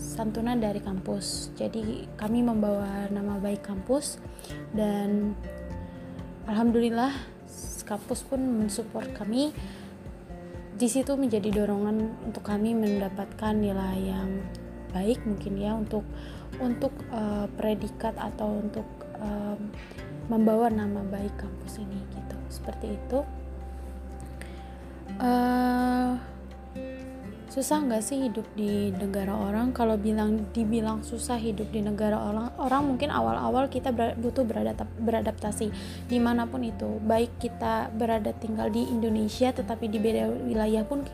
santunan 0.01 0.57
dari 0.57 0.81
kampus. 0.81 1.53
Jadi 1.53 2.09
kami 2.17 2.41
membawa 2.41 3.05
nama 3.13 3.37
baik 3.37 3.61
kampus 3.61 4.17
dan 4.73 5.37
alhamdulillah 6.49 7.13
kampus 7.85 8.25
pun 8.25 8.41
mensupport 8.41 9.13
kami. 9.13 9.53
Di 10.75 10.91
situ 10.91 11.15
menjadi 11.15 11.53
dorongan 11.53 12.27
untuk 12.27 12.43
kami 12.43 12.75
mendapatkan 12.75 13.55
nilai 13.55 14.09
yang 14.09 14.41
baik 14.91 15.23
mungkin 15.23 15.53
ya 15.55 15.71
untuk 15.77 16.03
untuk 16.59 16.91
uh, 17.11 17.47
predikat 17.57 18.15
atau 18.15 18.61
untuk 18.63 18.87
uh, 19.19 19.57
membawa 20.29 20.71
nama 20.71 21.01
baik 21.05 21.35
kampus 21.37 21.81
ini 21.81 21.99
gitu. 22.13 22.37
Seperti 22.49 22.95
itu. 22.95 23.19
Uh, 25.15 26.19
susah 27.55 27.87
nggak 27.87 28.03
sih 28.03 28.27
hidup 28.27 28.43
di 28.51 28.91
negara 28.91 29.31
orang? 29.31 29.71
Kalau 29.71 29.95
bilang 29.95 30.51
dibilang 30.51 31.07
susah 31.07 31.39
hidup 31.39 31.71
di 31.71 31.79
negara 31.79 32.19
orang 32.19 32.51
orang 32.59 32.83
mungkin 32.83 33.07
awal-awal 33.07 33.71
kita 33.71 33.95
ber, 33.95 34.19
butuh 34.19 34.43
beradap, 34.43 34.83
beradaptasi. 34.99 35.71
Di 36.11 36.19
mana 36.19 36.51
pun 36.51 36.67
itu 36.67 36.99
baik 36.99 37.39
kita 37.39 37.95
berada 37.95 38.35
tinggal 38.35 38.67
di 38.67 38.83
Indonesia 38.91 39.55
tetapi 39.55 39.87
di 39.87 40.03
beda 40.03 40.27
wilayah 40.51 40.83
pun 40.83 41.07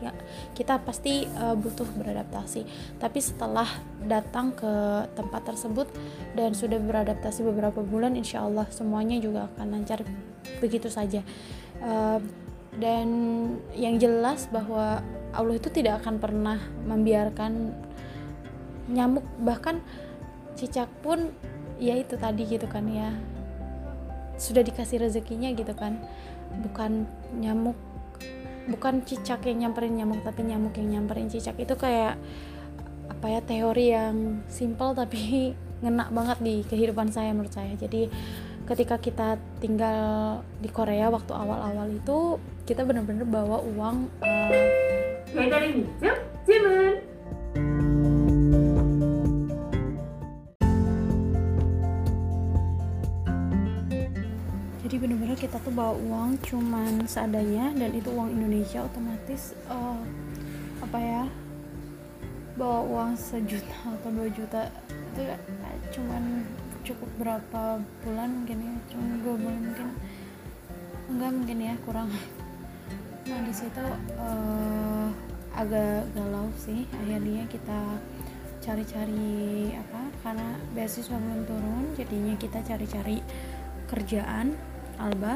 kita, 0.58 0.82
pasti 0.82 1.30
uh, 1.38 1.54
butuh 1.54 1.86
beradaptasi. 1.94 2.66
Tapi 2.98 3.18
setelah 3.22 3.70
datang 4.02 4.50
ke 4.50 5.06
tempat 5.14 5.46
tersebut 5.46 5.86
dan 6.34 6.58
sudah 6.58 6.82
beradaptasi 6.82 7.46
beberapa 7.46 7.86
bulan 7.86 8.18
insya 8.18 8.42
Allah 8.42 8.66
semuanya 8.74 9.14
juga 9.22 9.46
akan 9.54 9.78
lancar 9.78 10.02
begitu 10.58 10.90
saja. 10.90 11.22
Uh, 11.78 12.18
dan 12.82 13.06
yang 13.78 14.00
jelas 14.00 14.50
bahwa 14.50 15.04
Allah 15.32 15.56
itu 15.56 15.68
tidak 15.72 16.04
akan 16.04 16.20
pernah 16.20 16.60
membiarkan 16.84 17.72
nyamuk. 18.92 19.24
Bahkan 19.40 19.80
cicak 20.56 20.88
pun 21.00 21.32
ya 21.80 21.96
itu 21.96 22.14
tadi 22.20 22.44
gitu 22.44 22.68
kan 22.68 22.84
ya. 22.88 23.10
Sudah 24.36 24.60
dikasih 24.60 25.08
rezekinya 25.08 25.48
gitu 25.56 25.72
kan. 25.72 25.96
Bukan 26.60 27.08
nyamuk 27.40 27.76
bukan 28.62 29.02
cicak 29.02 29.42
yang 29.50 29.66
nyamperin 29.66 29.98
nyamuk 29.98 30.22
tapi 30.22 30.46
nyamuk 30.46 30.76
yang 30.76 31.00
nyamperin 31.00 31.32
cicak. 31.32 31.56
Itu 31.56 31.74
kayak 31.80 32.20
apa 33.08 33.26
ya 33.26 33.40
teori 33.42 33.86
yang 33.90 34.16
simple 34.46 34.94
tapi 35.00 35.54
ngena 35.82 36.14
banget 36.14 36.38
di 36.44 36.54
kehidupan 36.68 37.08
saya 37.08 37.32
menurut 37.32 37.56
saya. 37.56 37.72
Jadi 37.74 38.12
ketika 38.62 39.00
kita 39.00 39.40
tinggal 39.58 40.40
di 40.62 40.70
Korea 40.70 41.10
waktu 41.10 41.34
awal-awal 41.34 41.90
itu 41.90 42.38
kita 42.62 42.86
benar-benar 42.86 43.26
bawa 43.26 43.58
uang 43.58 44.06
배달의 45.33 45.73
민족 45.73 46.17
질문 46.45 47.03
jadi 54.87 54.95
benar-benar 55.03 55.37
kita 55.37 55.57
tuh 55.61 55.73
bawa 55.75 55.93
uang 55.99 56.39
cuman 56.47 57.03
seadanya 57.05 57.75
dan 57.75 57.91
itu 57.91 58.07
uang 58.07 58.31
Indonesia 58.31 58.81
otomatis 58.87 59.51
uh, 59.67 59.99
apa 60.79 60.97
ya 60.97 61.23
bawa 62.57 62.81
uang 62.87 63.11
sejuta 63.13 63.77
atau 63.85 64.09
dua 64.09 64.31
juta 64.33 64.71
itu 64.89 65.21
ya, 65.27 65.37
cuman 65.93 66.47
cukup 66.87 67.09
berapa 67.19 67.83
bulan 68.01 68.29
mungkin 68.41 68.57
ya 68.63 68.73
cuma 68.89 69.05
dua 69.21 69.35
bulan 69.35 69.59
mungkin 69.59 69.89
enggak 71.11 71.31
mungkin 71.35 71.57
ya 71.59 71.73
kurang 71.83 72.09
nah 73.22 73.38
di 73.46 73.54
situ 73.54 73.84
uh, 74.18 75.08
agak 75.54 76.10
galau 76.16 76.48
sih. 76.58 76.88
Akhirnya 76.90 77.44
kita 77.46 77.80
cari-cari 78.62 79.74
apa 79.74 80.02
karena 80.22 80.54
beasiswa 80.70 81.18
belum 81.18 81.42
turun 81.50 81.84
jadinya 81.98 82.34
kita 82.38 82.62
cari-cari 82.62 83.18
kerjaan 83.90 84.54
alba 85.02 85.34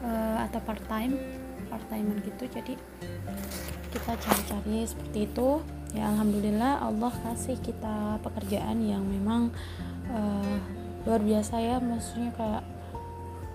uh, 0.00 0.40
atau 0.48 0.60
part 0.64 0.80
time 0.88 1.16
part 1.68 1.84
time 1.88 2.16
gitu. 2.24 2.44
Jadi 2.48 2.74
kita 3.92 4.12
cari-cari 4.16 4.84
seperti 4.84 5.18
itu. 5.28 5.60
Ya 5.94 6.12
alhamdulillah 6.12 6.84
Allah 6.84 7.12
kasih 7.24 7.56
kita 7.64 8.20
pekerjaan 8.20 8.84
yang 8.84 9.00
memang 9.06 9.48
uh, 10.12 10.56
luar 11.08 11.22
biasa 11.24 11.56
ya. 11.62 11.76
Maksudnya 11.80 12.34
kayak 12.36 12.75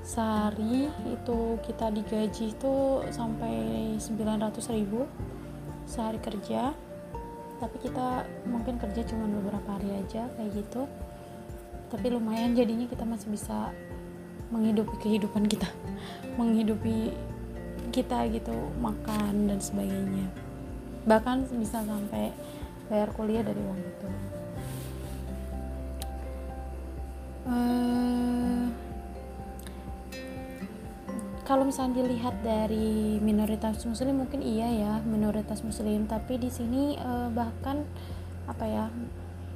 sehari 0.01 0.89
itu 1.05 1.61
kita 1.61 1.93
digaji 1.93 2.57
itu 2.57 2.75
sampai 3.13 3.53
900 4.01 4.73
ribu 4.73 5.05
sehari 5.85 6.17
kerja. 6.17 6.73
Tapi 7.61 7.77
kita 7.77 8.25
mungkin 8.49 8.81
kerja 8.81 9.05
cuma 9.05 9.29
beberapa 9.29 9.77
hari 9.77 10.01
aja 10.01 10.25
kayak 10.33 10.51
gitu. 10.57 10.89
Tapi 11.93 12.07
lumayan 12.09 12.57
jadinya 12.57 12.89
kita 12.89 13.05
masih 13.05 13.29
bisa 13.29 13.69
menghidupi 14.51 14.95
kehidupan 14.99 15.47
kita 15.47 15.69
menghidupi 16.39 17.15
kita 17.91 18.27
gitu 18.31 18.55
makan 18.79 19.51
dan 19.51 19.59
sebagainya. 19.59 20.27
Bahkan 21.05 21.51
bisa 21.59 21.83
sampai 21.83 22.31
bayar 22.87 23.09
kuliah 23.15 23.43
dari 23.43 23.59
uang 23.59 23.79
itu. 23.79 24.07
Uh, 27.41 28.40
kalau 31.51 31.67
misalnya 31.67 31.99
dilihat 31.99 32.39
dari 32.47 33.19
minoritas 33.19 33.83
muslim 33.83 34.23
mungkin 34.23 34.39
iya 34.39 34.71
ya 34.71 34.93
minoritas 35.03 35.67
muslim. 35.67 36.07
Tapi 36.07 36.39
di 36.39 36.47
sini 36.47 36.95
uh, 36.95 37.27
bahkan 37.27 37.83
apa 38.47 38.63
ya 38.63 38.87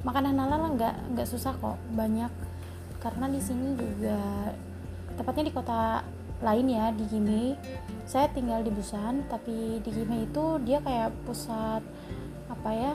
makanan 0.04 0.36
halal 0.36 0.76
nggak 0.76 1.16
nggak 1.16 1.24
susah 1.24 1.56
kok 1.56 1.80
banyak. 1.96 2.28
Karena 3.00 3.32
di 3.32 3.40
sini 3.40 3.72
juga 3.80 4.52
tepatnya 5.16 5.48
di 5.48 5.54
kota 5.56 6.04
lain 6.44 6.68
ya 6.68 6.92
di 6.92 7.08
Gime. 7.08 7.56
Saya 8.04 8.28
tinggal 8.28 8.60
di 8.60 8.68
Busan 8.76 9.24
tapi 9.32 9.80
di 9.80 9.88
Gime 9.88 10.28
itu 10.28 10.60
dia 10.68 10.84
kayak 10.84 11.16
pusat 11.24 11.80
apa 12.52 12.70
ya 12.76 12.92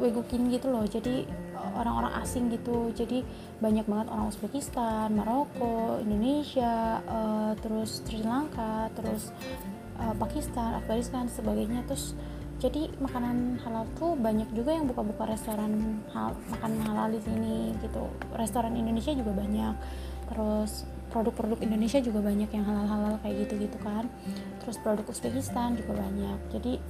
wegukin 0.00 0.48
gitu 0.48 0.72
loh. 0.72 0.88
Jadi 0.88 1.28
orang-orang 1.72 2.12
asing 2.20 2.52
gitu. 2.52 2.92
Jadi 2.92 3.24
banyak 3.58 3.88
banget 3.88 4.12
orang 4.12 4.28
Uzbekistan, 4.28 5.16
Maroko, 5.16 5.98
Indonesia, 6.04 7.00
uh, 7.08 7.52
terus 7.58 8.04
Sri 8.04 8.20
Lanka, 8.20 8.92
terus 8.92 9.32
uh, 9.96 10.14
Pakistan, 10.20 10.76
Afghanistan 10.78 11.24
sebagainya. 11.30 11.86
Terus 11.88 12.12
jadi 12.62 12.88
makanan 13.02 13.60
halal 13.60 13.84
tuh 13.98 14.16
banyak 14.16 14.48
juga 14.56 14.72
yang 14.72 14.88
buka-buka 14.88 15.28
restoran 15.28 16.00
hal 16.14 16.32
makanan 16.48 16.80
halal 16.86 17.08
di 17.12 17.20
sini 17.20 17.76
gitu. 17.82 18.08
Restoran 18.36 18.72
Indonesia 18.78 19.12
juga 19.12 19.32
banyak. 19.34 19.74
Terus 20.32 20.88
produk-produk 21.12 21.62
Indonesia 21.62 22.02
juga 22.02 22.24
banyak 22.24 22.50
yang 22.50 22.64
halal-halal 22.66 23.22
kayak 23.22 23.46
gitu 23.46 23.68
gitu 23.68 23.78
kan. 23.84 24.08
Terus 24.64 24.76
produk 24.80 25.04
Uzbekistan 25.06 25.76
juga 25.76 26.00
banyak. 26.00 26.38
Jadi 26.50 26.80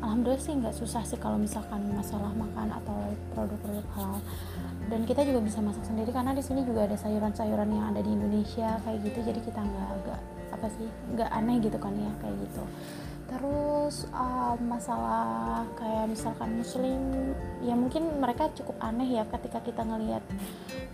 alhamdulillah 0.00 0.40
sih 0.40 0.56
nggak 0.56 0.76
susah 0.76 1.02
sih 1.04 1.20
kalau 1.20 1.36
misalkan 1.36 1.84
masalah 1.92 2.32
makan 2.32 2.72
atau 2.72 2.98
produk-produk 3.36 3.86
halal. 3.96 4.20
Dan 4.90 5.06
kita 5.06 5.22
juga 5.22 5.40
bisa 5.44 5.62
masak 5.62 5.86
sendiri 5.86 6.10
karena 6.10 6.34
di 6.34 6.42
sini 6.42 6.66
juga 6.66 6.88
ada 6.88 6.96
sayuran-sayuran 6.98 7.68
yang 7.70 7.84
ada 7.94 8.00
di 8.02 8.10
Indonesia 8.10 8.80
kayak 8.82 8.98
gitu 9.06 9.18
jadi 9.22 9.40
kita 9.44 9.60
nggak 9.62 9.88
agak 10.02 10.20
apa 10.50 10.66
sih 10.74 10.88
nggak 11.14 11.30
aneh 11.30 11.56
gitu 11.62 11.78
kan 11.78 11.94
ya 11.94 12.12
kayak 12.18 12.36
gitu. 12.42 12.62
Terus 13.30 14.10
uh, 14.10 14.58
masalah 14.58 15.62
kayak 15.78 16.10
misalkan 16.10 16.58
muslim 16.58 16.98
ya 17.62 17.78
mungkin 17.78 18.18
mereka 18.18 18.50
cukup 18.58 18.74
aneh 18.82 19.06
ya 19.06 19.22
ketika 19.30 19.62
kita 19.62 19.86
ngelihat 19.86 20.26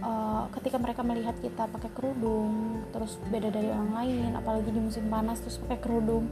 uh, 0.04 0.44
ketika 0.60 0.76
mereka 0.76 1.00
melihat 1.00 1.32
kita 1.40 1.64
pakai 1.64 1.88
kerudung 1.96 2.84
terus 2.92 3.16
beda 3.32 3.48
dari 3.48 3.72
orang 3.72 3.96
lain 3.96 4.30
apalagi 4.36 4.68
di 4.68 4.80
musim 4.84 5.08
panas 5.08 5.40
terus 5.40 5.56
pakai 5.64 5.80
kerudung. 5.80 6.28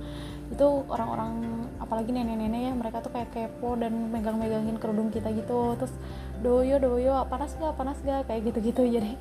Itu 0.53 0.85
orang-orang 0.93 1.64
apalagi 1.83 2.15
nenek-nenek 2.15 2.71
ya 2.71 2.73
mereka 2.73 3.03
tuh 3.03 3.11
kayak 3.11 3.31
kepo 3.35 3.75
dan 3.79 4.11
megang-megangin 4.11 4.77
kerudung 4.79 5.11
kita 5.11 5.31
gitu. 5.35 5.75
Terus 5.79 5.95
doyo 6.41 6.77
doyo 6.79 7.25
panas 7.27 7.57
gak 7.57 7.75
panas 7.75 7.99
gak 8.03 8.27
kayak 8.31 8.53
gitu-gitu. 8.53 8.83
Jadi 9.01 9.13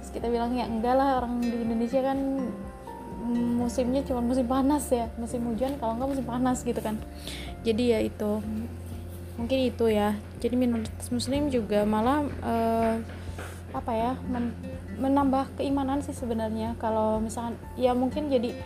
terus 0.00 0.10
kita 0.14 0.26
bilang 0.30 0.54
ya 0.54 0.66
enggak 0.66 0.94
lah 0.94 1.22
orang 1.22 1.42
di 1.42 1.52
Indonesia 1.52 2.00
kan 2.02 2.18
musimnya 3.28 4.00
cuma 4.08 4.24
musim 4.24 4.48
panas 4.48 4.88
ya 4.88 5.12
musim 5.20 5.44
hujan 5.44 5.76
kalau 5.76 6.00
nggak 6.00 6.16
musim 6.16 6.26
panas 6.26 6.64
gitu 6.64 6.80
kan. 6.80 6.96
Jadi 7.66 7.84
ya 7.92 7.98
itu. 8.00 8.40
Mungkin 9.36 9.58
itu 9.70 9.84
ya. 9.92 10.16
Jadi 10.40 10.54
minoritas 10.56 11.12
muslim 11.12 11.52
juga 11.52 11.84
malah 11.84 12.24
uh, 12.42 12.94
apa 13.76 13.92
ya 13.92 14.12
men 14.32 14.56
menambah 14.98 15.60
keimanan 15.60 16.00
sih 16.02 16.16
sebenarnya. 16.16 16.74
Kalau 16.80 17.20
misalkan 17.20 17.54
ya 17.76 17.92
mungkin 17.92 18.32
jadi 18.32 18.56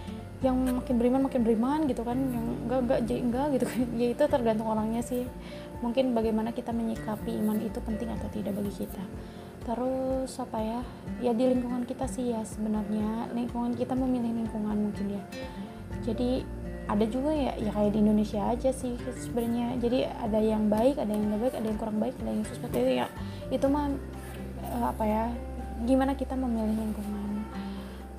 yang 0.42 0.58
makin 0.58 0.98
beriman 0.98 1.22
makin 1.30 1.40
beriman 1.46 1.80
gitu 1.86 2.02
kan. 2.02 2.18
Yang 2.18 2.46
enggak 2.66 2.80
enggak 2.82 2.98
enggak 3.08 3.46
gitu 3.54 3.64
kan. 3.70 3.80
Ya 4.02 4.06
itu 4.10 4.22
tergantung 4.26 4.68
orangnya 4.68 5.02
sih. 5.02 5.22
Mungkin 5.80 6.14
bagaimana 6.14 6.50
kita 6.50 6.74
menyikapi 6.74 7.38
iman 7.42 7.58
itu 7.62 7.78
penting 7.82 8.10
atau 8.10 8.28
tidak 8.30 8.54
bagi 8.58 8.86
kita. 8.86 9.02
Terus 9.62 10.30
apa 10.42 10.58
ya? 10.58 10.80
Ya 11.22 11.30
di 11.30 11.46
lingkungan 11.46 11.86
kita 11.86 12.10
sih 12.10 12.34
ya 12.34 12.42
sebenarnya. 12.42 13.30
Lingkungan 13.30 13.78
kita 13.78 13.94
memilih 13.94 14.34
lingkungan 14.34 14.90
mungkin 14.90 15.18
ya. 15.18 15.22
Jadi 16.02 16.42
ada 16.90 17.06
juga 17.06 17.30
ya 17.30 17.54
ya 17.62 17.70
kayak 17.70 17.94
di 17.94 17.98
Indonesia 18.02 18.42
aja 18.50 18.70
sih 18.74 18.98
sebenarnya. 18.98 19.78
Jadi 19.78 20.02
ada 20.06 20.38
yang 20.42 20.66
baik 20.66 20.98
ada 20.98 21.14
yang 21.14 21.38
baik 21.38 21.54
ada 21.54 21.66
yang 21.70 21.78
kurang 21.78 21.98
baik 22.02 22.18
ada 22.18 22.30
yang 22.34 22.42
seperti 22.42 22.76
itu 22.82 22.92
ya 22.98 23.06
itu 23.54 23.66
mah 23.70 23.86
eh, 24.66 24.84
apa 24.90 25.04
ya? 25.06 25.24
Gimana 25.82 26.14
kita 26.18 26.34
memilih 26.34 26.74
lingkungan 26.74 27.21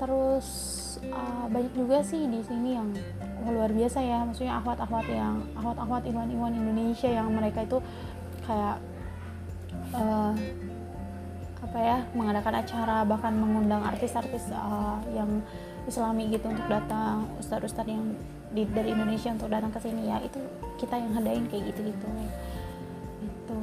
terus 0.03 0.47
uh, 1.07 1.47
banyak 1.47 1.71
juga 1.71 2.03
sih 2.03 2.27
di 2.27 2.43
sini 2.43 2.75
yang 2.75 2.91
luar 3.47 3.71
biasa 3.71 4.03
ya. 4.03 4.27
Maksudnya 4.27 4.59
akhwat-akhwat 4.59 5.07
yang 5.07 5.39
akhwat-akhwat 5.55 6.03
iwan-iwan 6.11 6.51
Indonesia 6.51 7.07
yang 7.07 7.31
mereka 7.31 7.63
itu 7.63 7.79
kayak 8.43 8.83
uh, 9.95 10.35
apa 11.63 11.79
ya 11.79 11.97
mengadakan 12.11 12.59
acara 12.59 13.07
bahkan 13.07 13.31
mengundang 13.33 13.81
artis-artis 13.87 14.51
uh, 14.51 14.99
yang 15.15 15.39
islami 15.87 16.27
gitu 16.27 16.51
untuk 16.51 16.67
datang 16.67 17.23
ustadz-ustadz 17.39 17.87
yang 17.87 18.03
di, 18.51 18.67
dari 18.67 18.91
Indonesia 18.91 19.31
untuk 19.31 19.47
datang 19.47 19.71
ke 19.71 19.79
sini. 19.79 20.11
Ya 20.11 20.19
itu 20.19 20.39
kita 20.83 20.99
yang 20.99 21.15
ngadain 21.15 21.47
kayak 21.47 21.71
gitu 21.71 21.95
gitu. 21.95 22.07
Itu 23.23 23.61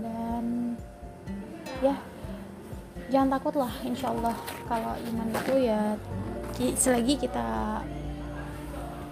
dan 0.00 0.74
ya 1.84 1.94
jangan 3.14 3.38
takut 3.38 3.54
lah 3.54 3.70
insya 3.86 4.10
Allah. 4.10 4.34
Kalau 4.66 4.92
iman 4.98 5.28
itu 5.30 5.54
ya 5.62 5.94
selagi 6.74 7.14
kita 7.22 7.46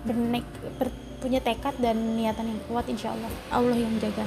bernek 0.03 0.43
ber, 0.83 0.91
punya 1.23 1.39
tekad 1.39 1.79
dan 1.79 2.19
niatan 2.19 2.51
yang 2.51 2.61
kuat 2.67 2.91
insya 2.91 3.15
Allah. 3.15 3.31
Allah 3.55 3.79
yang 3.79 3.95
jaga. 4.03 4.27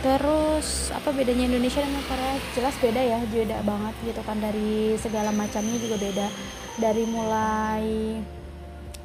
Terus 0.00 0.88
apa 0.96 1.12
bedanya 1.12 1.44
Indonesia 1.44 1.84
dengan 1.84 2.04
Korea? 2.08 2.40
Jelas 2.56 2.76
beda 2.80 3.00
ya 3.04 3.18
beda 3.28 3.60
banget 3.60 3.94
gitu 4.00 4.20
kan. 4.24 4.40
Dari 4.40 4.96
segala 4.96 5.28
macamnya 5.28 5.76
juga 5.76 5.96
beda. 6.00 6.26
Dari 6.80 7.04
mulai 7.04 7.84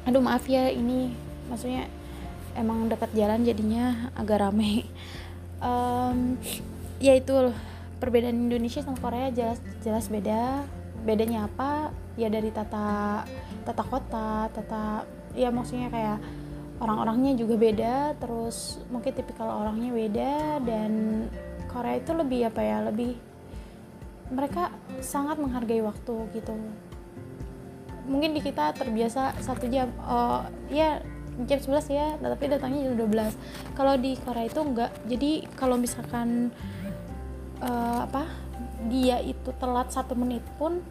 aduh 0.02 0.18
maaf 0.18 0.48
ya 0.50 0.66
ini 0.66 1.14
maksudnya 1.46 1.86
emang 2.58 2.88
dekat 2.88 3.12
jalan 3.12 3.44
jadinya 3.44 4.08
agak 4.16 4.40
rame. 4.40 4.88
Um, 5.62 6.40
ya 6.98 7.14
itu 7.14 7.54
perbedaan 8.02 8.50
Indonesia 8.50 8.82
sama 8.82 8.98
Korea 8.98 9.30
jelas 9.30 9.62
jelas 9.86 10.10
beda. 10.10 10.66
Bedanya 11.06 11.46
apa? 11.46 11.94
Ya 12.18 12.26
dari 12.26 12.50
tata 12.50 13.22
tata 13.62 13.84
kota 13.86 14.50
tata 14.50 15.06
ya 15.38 15.54
maksudnya 15.54 15.86
kayak 15.86 16.18
orang-orangnya 16.82 17.38
juga 17.38 17.54
beda 17.54 18.18
terus 18.18 18.82
mungkin 18.90 19.14
tipikal 19.14 19.62
orangnya 19.62 19.94
beda 19.94 20.34
dan 20.66 20.92
Korea 21.70 22.02
itu 22.02 22.10
lebih 22.10 22.50
apa 22.50 22.60
ya 22.60 22.82
lebih 22.82 23.14
mereka 24.34 24.74
sangat 24.98 25.38
menghargai 25.38 25.78
waktu 25.86 26.14
gitu. 26.34 26.58
Mungkin 28.10 28.34
di 28.34 28.42
kita 28.42 28.74
terbiasa 28.74 29.38
satu 29.38 29.70
jam 29.70 29.94
uh, 30.02 30.42
ya 30.66 30.98
jam 31.46 31.58
11 31.62 31.86
ya 31.88 32.06
tapi 32.18 32.44
datangnya 32.50 32.92
jam 32.92 33.08
12 33.08 33.78
kalau 33.78 33.94
di 33.94 34.18
Korea 34.18 34.50
itu 34.50 34.60
enggak. 34.60 34.90
Jadi 35.06 35.46
kalau 35.54 35.78
misalkan 35.78 36.50
uh, 37.62 38.04
apa 38.04 38.26
dia 38.90 39.22
itu 39.22 39.54
telat 39.56 39.88
satu 39.94 40.18
menit 40.18 40.42
pun 40.58 40.82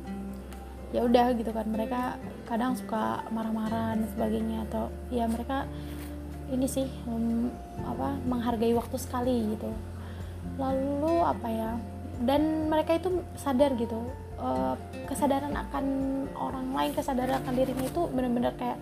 ya 0.95 1.03
udah 1.03 1.35
gitu 1.35 1.51
kan. 1.51 1.67
Mereka 1.67 2.01
kadang 2.47 2.75
suka 2.75 3.23
marah-marah 3.31 3.95
dan 3.95 4.07
sebagainya 4.11 4.67
atau 4.71 4.91
ya 5.11 5.27
mereka 5.27 5.67
ini 6.51 6.67
sih 6.67 6.87
um, 7.07 7.47
apa 7.87 8.15
menghargai 8.27 8.75
waktu 8.75 8.97
sekali 8.99 9.55
gitu. 9.55 9.71
Lalu 10.59 11.15
apa 11.23 11.47
ya 11.47 11.71
dan 12.21 12.69
mereka 12.69 13.01
itu 13.01 13.23
sadar 13.33 13.73
gitu 13.79 13.97
uh, 14.37 14.77
kesadaran 15.09 15.57
akan 15.57 15.85
orang 16.37 16.69
lain 16.69 16.91
kesadaran 16.93 17.41
akan 17.41 17.53
dirinya 17.55 17.85
itu 17.87 18.01
benar-benar 18.13 18.53
kayak 18.59 18.77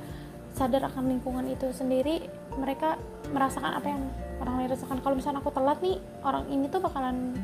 sadar 0.58 0.90
akan 0.90 1.14
lingkungan 1.14 1.46
itu 1.46 1.70
sendiri. 1.72 2.26
Mereka 2.58 2.98
merasakan 3.32 3.80
apa 3.80 3.88
yang 3.88 4.02
orang 4.42 4.56
lain 4.66 4.70
rasakan. 4.74 4.98
Kalau 5.00 5.16
misalnya 5.16 5.40
aku 5.40 5.54
telat 5.54 5.78
nih 5.80 6.02
orang 6.26 6.50
ini 6.50 6.66
tuh 6.68 6.82
bakalan 6.82 7.38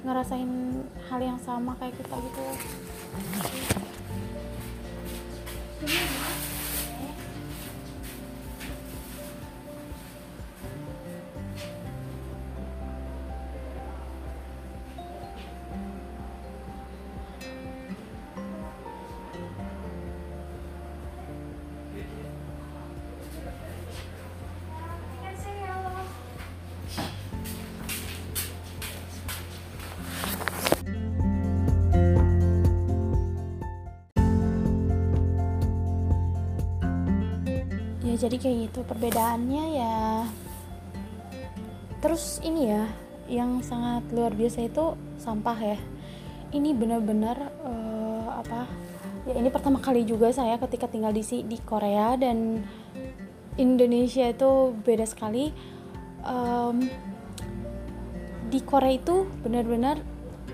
ngerasain 0.00 0.50
hal 1.08 1.20
yang 1.20 1.38
sama 1.44 1.76
kayak 1.76 1.92
kita 2.00 2.16
gitu 2.16 2.44
kayak 38.40 38.72
gitu. 38.72 38.80
Perbedaannya 38.88 39.64
ya 39.76 39.96
terus 42.00 42.40
ini 42.40 42.72
ya 42.72 42.88
yang 43.28 43.60
sangat 43.60 44.08
luar 44.10 44.32
biasa 44.32 44.66
itu 44.66 44.96
sampah 45.20 45.58
ya. 45.60 45.78
Ini 46.50 46.74
benar-benar 46.74 47.36
uh, 47.62 48.42
apa 48.42 48.66
ya 49.28 49.36
ini 49.36 49.52
pertama 49.52 49.78
kali 49.78 50.02
juga 50.08 50.32
saya 50.32 50.56
ketika 50.58 50.88
tinggal 50.88 51.12
di 51.12 51.22
di 51.44 51.58
Korea 51.62 52.16
dan 52.16 52.64
Indonesia 53.60 54.26
itu 54.26 54.74
beda 54.80 55.04
sekali. 55.04 55.52
Um, 56.20 56.88
di 58.50 58.60
Korea 58.66 58.98
itu 58.98 59.30
benar-benar 59.46 60.02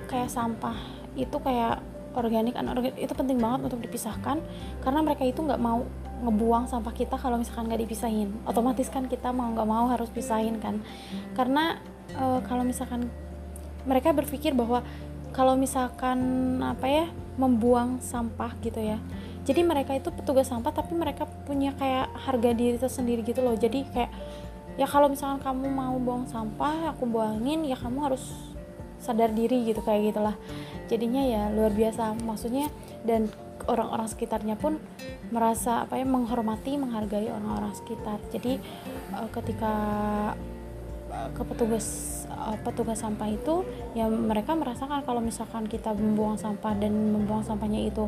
kayak 0.06 0.28
sampah 0.28 0.76
itu 1.16 1.32
kayak 1.40 1.80
organik 2.12 2.56
anorganik 2.56 2.96
itu 3.00 3.12
penting 3.16 3.40
banget 3.40 3.72
untuk 3.72 3.80
dipisahkan 3.80 4.40
karena 4.84 5.00
mereka 5.00 5.24
itu 5.24 5.40
nggak 5.40 5.60
mau 5.60 5.84
ngebuang 6.16 6.64
sampah 6.70 6.94
kita 6.96 7.20
kalau 7.20 7.36
misalkan 7.36 7.68
nggak 7.68 7.82
dipisahin. 7.84 8.32
Otomatis 8.48 8.88
kan 8.88 9.04
kita 9.04 9.30
mau 9.30 9.52
nggak 9.52 9.68
mau 9.68 9.86
harus 9.92 10.08
pisahin 10.08 10.56
kan. 10.56 10.80
Karena 11.36 11.76
e, 12.12 12.40
kalau 12.48 12.64
misalkan 12.64 13.12
mereka 13.84 14.16
berpikir 14.16 14.56
bahwa 14.56 14.80
kalau 15.36 15.52
misalkan 15.54 16.18
apa 16.64 16.86
ya 16.88 17.06
membuang 17.36 18.00
sampah 18.00 18.56
gitu 18.64 18.80
ya. 18.80 18.96
Jadi 19.46 19.62
mereka 19.62 19.94
itu 19.94 20.10
petugas 20.10 20.50
sampah 20.50 20.74
tapi 20.74 20.96
mereka 20.96 21.28
punya 21.46 21.76
kayak 21.76 22.10
harga 22.18 22.50
diri 22.56 22.80
tersendiri 22.80 23.22
gitu 23.22 23.44
loh. 23.44 23.54
Jadi 23.54 23.84
kayak 23.92 24.10
ya 24.80 24.88
kalau 24.88 25.12
misalkan 25.12 25.44
kamu 25.44 25.68
mau 25.68 25.96
buang 26.00 26.24
sampah 26.26 26.96
aku 26.96 27.08
buangin 27.08 27.64
ya 27.64 27.76
kamu 27.76 28.10
harus 28.12 28.24
sadar 28.98 29.30
diri 29.30 29.68
gitu 29.68 29.84
kayak 29.84 30.16
gitulah. 30.16 30.36
Jadinya 30.88 31.22
ya 31.22 31.42
luar 31.52 31.70
biasa. 31.76 32.16
Maksudnya 32.24 32.72
dan 33.04 33.28
orang-orang 33.66 34.08
sekitarnya 34.08 34.56
pun 34.58 34.78
merasa 35.30 35.84
apa 35.84 35.98
ya 35.98 36.06
menghormati 36.06 36.78
menghargai 36.78 37.30
orang-orang 37.30 37.74
sekitar. 37.74 38.18
Jadi 38.30 38.62
uh, 39.14 39.28
ketika 39.34 39.74
uh, 41.10 41.28
ke 41.34 41.42
petugas 41.42 41.86
uh, 42.30 42.54
petugas 42.62 43.02
sampah 43.02 43.28
itu 43.30 43.66
ya 43.98 44.06
mereka 44.06 44.54
merasakan 44.54 45.02
kalau 45.02 45.18
misalkan 45.18 45.66
kita 45.66 45.92
membuang 45.92 46.38
sampah 46.38 46.72
dan 46.78 46.94
membuang 46.94 47.42
sampahnya 47.42 47.82
itu 47.82 48.06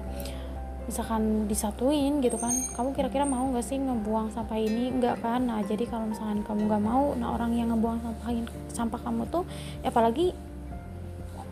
misalkan 0.88 1.44
disatuin 1.44 2.24
gitu 2.24 2.40
kan 2.40 2.48
kamu 2.72 2.96
kira-kira 2.96 3.28
mau 3.28 3.44
nggak 3.52 3.60
sih 3.60 3.76
ngebuang 3.76 4.32
sampah 4.32 4.56
ini? 4.56 4.88
Enggak 4.94 5.20
kan? 5.20 5.44
Nah 5.44 5.60
jadi 5.66 5.84
kalau 5.84 6.08
misalkan 6.08 6.40
kamu 6.46 6.64
nggak 6.64 6.82
mau 6.82 7.12
nah 7.18 7.36
orang 7.36 7.52
yang 7.52 7.68
ngebuang 7.74 8.00
sampah 8.00 8.30
sampah 8.72 9.00
kamu 9.04 9.28
tuh 9.28 9.44
ya 9.84 9.92
apalagi 9.92 10.32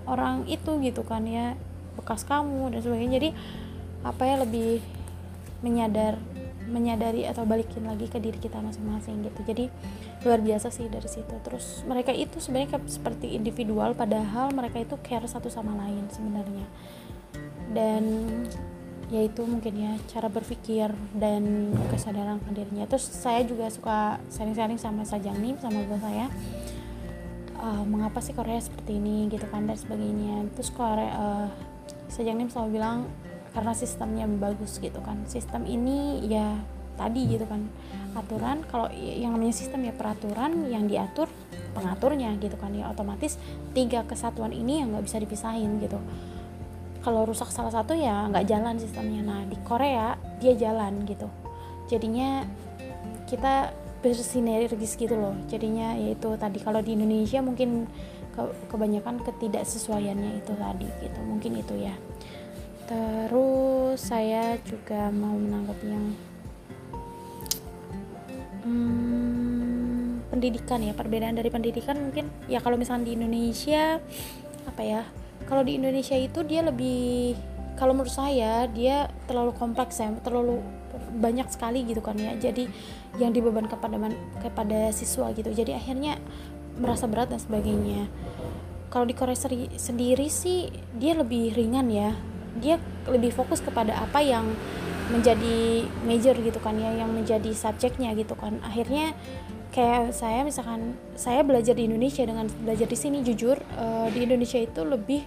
orang 0.07 0.47
itu 0.47 0.79
gitu 0.81 1.03
kan 1.03 1.27
ya 1.27 1.59
bekas 1.99 2.25
kamu 2.25 2.73
dan 2.73 2.81
sebagainya. 2.81 3.13
Jadi 3.19 3.31
apa 4.07 4.23
ya 4.23 4.37
lebih 4.47 4.79
menyadar 5.67 6.15
menyadari 6.67 7.23
atau 7.23 7.47
balikin 7.47 7.87
lagi 7.87 8.11
ke 8.11 8.19
diri 8.19 8.39
kita 8.43 8.59
masing-masing 8.59 9.23
gitu. 9.23 9.41
Jadi 9.47 9.65
luar 10.27 10.43
biasa 10.43 10.69
sih 10.75 10.91
dari 10.91 11.07
situ. 11.07 11.35
Terus 11.47 11.87
mereka 11.87 12.11
itu 12.11 12.43
sebenarnya 12.43 12.83
seperti 12.91 13.39
individual 13.39 13.95
padahal 13.95 14.51
mereka 14.51 14.83
itu 14.83 14.99
care 15.01 15.27
satu 15.31 15.47
sama 15.47 15.79
lain 15.79 16.11
sebenarnya. 16.11 16.67
Dan 17.71 18.03
yaitu 19.07 19.47
mungkin 19.47 19.79
ya 19.79 19.93
cara 20.11 20.27
berpikir 20.27 20.91
dan 21.15 21.71
kesadaran 21.95 22.43
dirinya. 22.51 22.91
Terus 22.91 23.07
saya 23.07 23.47
juga 23.47 23.71
suka 23.71 24.19
sharing-sharing 24.35 24.83
sama 24.83 25.07
Sajang 25.07 25.39
nih 25.39 25.55
sama 25.63 25.87
bos 25.87 26.03
saya. 26.03 26.27
Uh, 27.57 27.87
mengapa 27.89 28.21
sih 28.21 28.37
Korea 28.37 28.61
seperti 28.61 28.99
ini 28.99 29.31
gitu 29.31 29.47
kan 29.47 29.71
dan 29.71 29.79
sebagainya. 29.79 30.51
Terus 30.59 30.75
Korea 30.75 31.11
uh, 31.15 31.49
Sajang 32.11 32.43
nih 32.43 32.51
selalu 32.51 32.83
bilang 32.83 33.07
karena 33.57 33.73
sistemnya 33.73 34.29
bagus 34.29 34.77
gitu 34.77 35.01
kan. 35.01 35.25
Sistem 35.25 35.65
ini 35.65 36.21
ya 36.29 36.61
tadi 37.01 37.25
gitu 37.25 37.49
kan. 37.49 37.65
Aturan 38.13 38.61
kalau 38.69 38.93
yang 38.93 39.33
namanya 39.33 39.57
sistem 39.57 39.89
ya 39.89 39.97
peraturan 39.97 40.69
yang 40.69 40.85
diatur 40.85 41.33
pengaturnya 41.73 42.37
gitu 42.37 42.61
kan. 42.61 42.77
Ya 42.77 42.93
otomatis 42.93 43.41
tiga 43.73 44.05
kesatuan 44.05 44.53
ini 44.53 44.85
yang 44.85 44.93
nggak 44.93 45.09
bisa 45.09 45.17
dipisahin 45.17 45.81
gitu. 45.81 45.97
Kalau 47.01 47.25
rusak 47.25 47.49
salah 47.49 47.73
satu 47.73 47.97
ya 47.97 48.29
nggak 48.29 48.45
jalan 48.45 48.77
sistemnya. 48.77 49.25
Nah 49.25 49.49
di 49.49 49.57
Korea 49.65 50.21
dia 50.37 50.53
jalan 50.53 51.09
gitu. 51.09 51.33
Jadinya 51.89 52.45
kita 53.25 53.73
bersinergis 54.05 55.01
gitu 55.01 55.17
loh. 55.17 55.33
Jadinya 55.49 55.97
yaitu 55.97 56.29
tadi 56.37 56.61
kalau 56.61 56.85
di 56.85 56.93
Indonesia 56.93 57.41
mungkin 57.41 57.89
ke, 58.37 58.43
kebanyakan 58.69 59.25
ketidaksesuaiannya 59.25 60.45
itu 60.45 60.53
tadi 60.53 60.89
gitu. 61.01 61.21
Mungkin 61.25 61.57
itu 61.57 61.73
ya 61.81 61.97
terus 62.87 63.99
saya 63.99 64.55
juga 64.63 65.11
mau 65.11 65.35
menanggapi 65.35 65.87
yang 65.91 66.07
hmm, 68.63 70.31
pendidikan 70.31 70.81
ya. 70.83 70.95
Perbedaan 70.95 71.35
dari 71.35 71.51
pendidikan 71.51 71.99
mungkin 71.99 72.31
ya 72.47 72.63
kalau 72.63 72.79
misalnya 72.79 73.11
di 73.11 73.13
Indonesia 73.19 73.99
apa 74.67 74.83
ya 74.83 75.03
kalau 75.47 75.63
di 75.63 75.79
Indonesia 75.79 76.15
itu 76.15 76.43
dia 76.47 76.63
lebih 76.63 77.35
kalau 77.75 77.93
menurut 77.93 78.15
saya 78.15 78.67
dia 78.71 79.11
terlalu 79.27 79.53
kompleks 79.55 79.99
ya 79.99 80.11
terlalu 80.23 80.63
banyak 81.19 81.51
sekali 81.51 81.83
gitu 81.87 82.01
kan 82.01 82.15
ya. 82.17 82.39
Jadi 82.39 82.71
yang 83.19 83.35
dibeban 83.35 83.67
kepada 83.67 83.99
kepada 84.39 84.95
siswa 84.95 85.35
gitu. 85.35 85.51
Jadi 85.51 85.75
akhirnya 85.75 86.23
merasa 86.79 87.11
berat 87.11 87.35
dan 87.35 87.41
sebagainya. 87.43 88.07
Kalau 88.93 89.05
di 89.09 89.15
Korea 89.19 89.37
sendiri 89.77 90.31
sih 90.31 90.71
dia 90.95 91.19
lebih 91.19 91.53
ringan 91.53 91.91
ya 91.91 92.15
dia 92.59 92.81
lebih 93.07 93.31
fokus 93.33 93.63
kepada 93.63 93.95
apa 93.97 94.21
yang 94.25 94.45
menjadi 95.07 95.87
major 96.03 96.35
gitu 96.35 96.59
kan 96.59 96.75
ya 96.75 96.91
yang 96.91 97.11
menjadi 97.15 97.51
subjeknya 97.55 98.13
gitu 98.19 98.35
kan. 98.35 98.59
Akhirnya 98.67 99.15
kayak 99.71 100.17
saya 100.17 100.43
misalkan 100.43 100.97
saya 101.15 101.45
belajar 101.45 101.77
di 101.77 101.87
Indonesia 101.87 102.25
dengan 102.25 102.49
belajar 102.65 102.89
di 102.89 102.99
sini 102.99 103.21
jujur 103.23 103.61
uh, 103.77 104.09
di 104.11 104.25
Indonesia 104.25 104.59
itu 104.59 104.83
lebih 104.83 105.23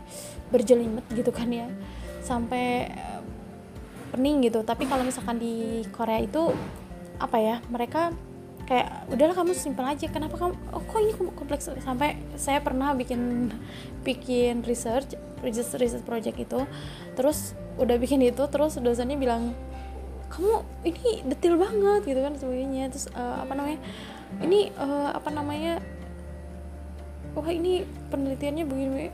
berjelimet 0.52 1.06
gitu 1.16 1.32
kan 1.32 1.48
ya. 1.48 1.68
Sampai 2.20 2.92
uh, 2.92 3.24
pening 4.12 4.44
gitu. 4.44 4.66
Tapi 4.68 4.90
kalau 4.90 5.08
misalkan 5.08 5.40
di 5.40 5.86
Korea 5.96 6.20
itu 6.20 6.52
apa 7.20 7.36
ya 7.40 7.60
mereka 7.68 8.12
kayak 8.68 9.10
udahlah 9.10 9.36
kamu 9.38 9.56
simpel 9.56 9.88
aja. 9.88 10.12
Kenapa 10.12 10.36
kamu 10.36 10.54
oh 10.76 10.84
kok 10.84 11.00
ini 11.00 11.14
kompleks. 11.16 11.72
Sampai 11.80 12.20
saya 12.36 12.60
pernah 12.60 12.92
bikin 12.92 13.54
bikin 14.04 14.68
research 14.68 15.16
research 15.44 15.76
research 15.80 16.06
project 16.06 16.38
itu. 16.40 16.60
Terus 17.16 17.54
udah 17.80 17.96
bikin 17.96 18.24
itu 18.24 18.44
terus 18.52 18.76
dosennya 18.80 19.16
bilang 19.16 19.56
kamu 20.30 20.62
ini 20.86 21.26
detail 21.26 21.58
banget 21.58 22.06
gitu 22.06 22.20
kan 22.22 22.38
sebagainya 22.38 22.94
terus 22.94 23.10
uh, 23.18 23.42
apa 23.42 23.54
namanya 23.58 23.80
ini 24.46 24.70
uh, 24.78 25.10
apa 25.18 25.34
namanya 25.34 25.82
wah 27.34 27.50
ini 27.50 27.82
penelitiannya 28.14 28.66
begini 28.70 29.10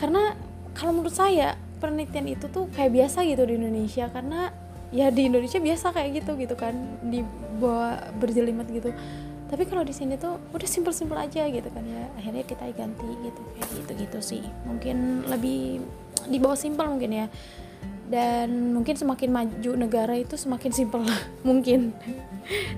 karena 0.00 0.32
kalau 0.72 0.96
menurut 0.96 1.12
saya 1.12 1.54
penelitian 1.82 2.30
itu 2.30 2.46
tuh 2.46 2.70
kayak 2.70 2.94
biasa 2.94 3.26
gitu 3.26 3.42
di 3.42 3.58
Indonesia. 3.58 4.06
Karena 4.06 4.54
ya 4.94 5.10
di 5.10 5.26
Indonesia 5.26 5.58
biasa 5.58 5.90
kayak 5.90 6.22
gitu 6.22 6.38
gitu 6.38 6.54
kan 6.54 6.74
dibawa 7.02 8.12
berjelimet 8.20 8.68
gitu 8.68 8.92
tapi 9.52 9.68
kalau 9.68 9.84
di 9.84 9.92
sini 9.92 10.16
tuh 10.16 10.40
udah 10.56 10.64
simpel-simpel 10.64 11.12
aja 11.12 11.44
gitu 11.44 11.68
kan 11.68 11.84
ya. 11.84 12.08
Akhirnya 12.16 12.40
kita 12.40 12.72
ganti 12.72 13.04
gitu 13.04 13.40
kayak 13.52 13.68
gitu 13.76 13.92
gitu 14.00 14.18
sih. 14.24 14.42
Mungkin 14.64 15.28
lebih 15.28 15.84
dibawa 16.24 16.56
simpel 16.56 16.88
mungkin 16.88 17.12
ya. 17.12 17.26
Dan 18.08 18.72
mungkin 18.72 18.96
semakin 18.96 19.28
maju 19.28 19.70
negara 19.76 20.16
itu 20.16 20.40
semakin 20.40 20.72
simpel. 20.72 21.04
Mungkin. 21.48 21.92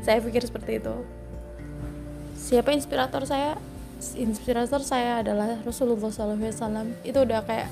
Saya 0.03 0.19
pikir 0.19 0.43
seperti 0.43 0.83
itu. 0.83 0.95
Siapa 2.35 2.75
inspirator 2.75 3.23
saya? 3.23 3.55
Inspirator 4.19 4.83
saya 4.83 5.23
adalah 5.23 5.63
Rasulullah 5.63 6.11
SAW 6.11 6.39
itu 7.07 7.19
udah 7.19 7.41
kayak 7.47 7.71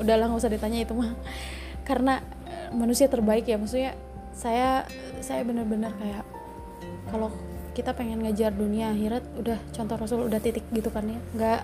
udahlah 0.00 0.28
nggak 0.28 0.40
usah 0.44 0.52
ditanya 0.52 0.84
itu 0.84 0.92
mah. 0.92 1.16
Karena 1.88 2.20
eh, 2.44 2.68
manusia 2.76 3.08
terbaik 3.08 3.48
ya. 3.48 3.56
Maksudnya 3.56 3.96
saya 4.36 4.84
saya 5.24 5.40
benar-benar 5.48 5.96
kayak 5.96 6.24
kalau 7.08 7.32
kita 7.74 7.90
pengen 7.92 8.22
ngejar 8.22 8.54
dunia 8.54 8.94
akhirat 8.94 9.26
udah 9.36 9.58
contoh 9.74 9.96
Rasul 9.98 10.30
udah 10.30 10.38
titik 10.38 10.62
gitu 10.70 10.88
kan 10.94 11.04
ya. 11.04 11.18
Nggak 11.34 11.60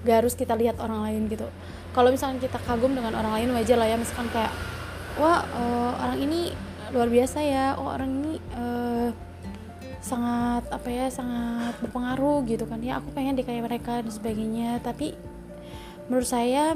nggak 0.00 0.16
harus 0.24 0.32
kita 0.32 0.56
lihat 0.56 0.80
orang 0.80 1.04
lain 1.04 1.28
gitu. 1.28 1.44
Kalau 1.92 2.08
misalnya 2.08 2.40
kita 2.40 2.56
kagum 2.64 2.96
dengan 2.96 3.12
orang 3.12 3.36
lain 3.36 3.48
wajar 3.52 3.76
lah 3.76 3.88
ya. 3.88 4.00
Misalkan 4.00 4.32
kayak 4.32 4.52
wah 5.20 5.44
uh, 5.44 5.92
orang 6.00 6.18
ini 6.24 6.56
luar 6.90 7.12
biasa 7.12 7.38
ya. 7.44 7.76
Oh 7.76 7.92
orang 7.92 8.10
ini 8.10 8.32
uh, 8.56 9.12
sangat 10.00 10.64
apa 10.72 10.88
ya 10.88 11.06
sangat 11.12 11.76
berpengaruh 11.84 12.48
gitu 12.48 12.64
kan 12.64 12.80
ya. 12.80 12.98
Aku 12.98 13.12
pengen 13.12 13.36
di 13.36 13.44
kayak 13.44 13.68
mereka 13.68 14.00
dan 14.00 14.10
sebagainya. 14.10 14.80
Tapi 14.80 15.12
menurut 16.08 16.26
saya 16.26 16.74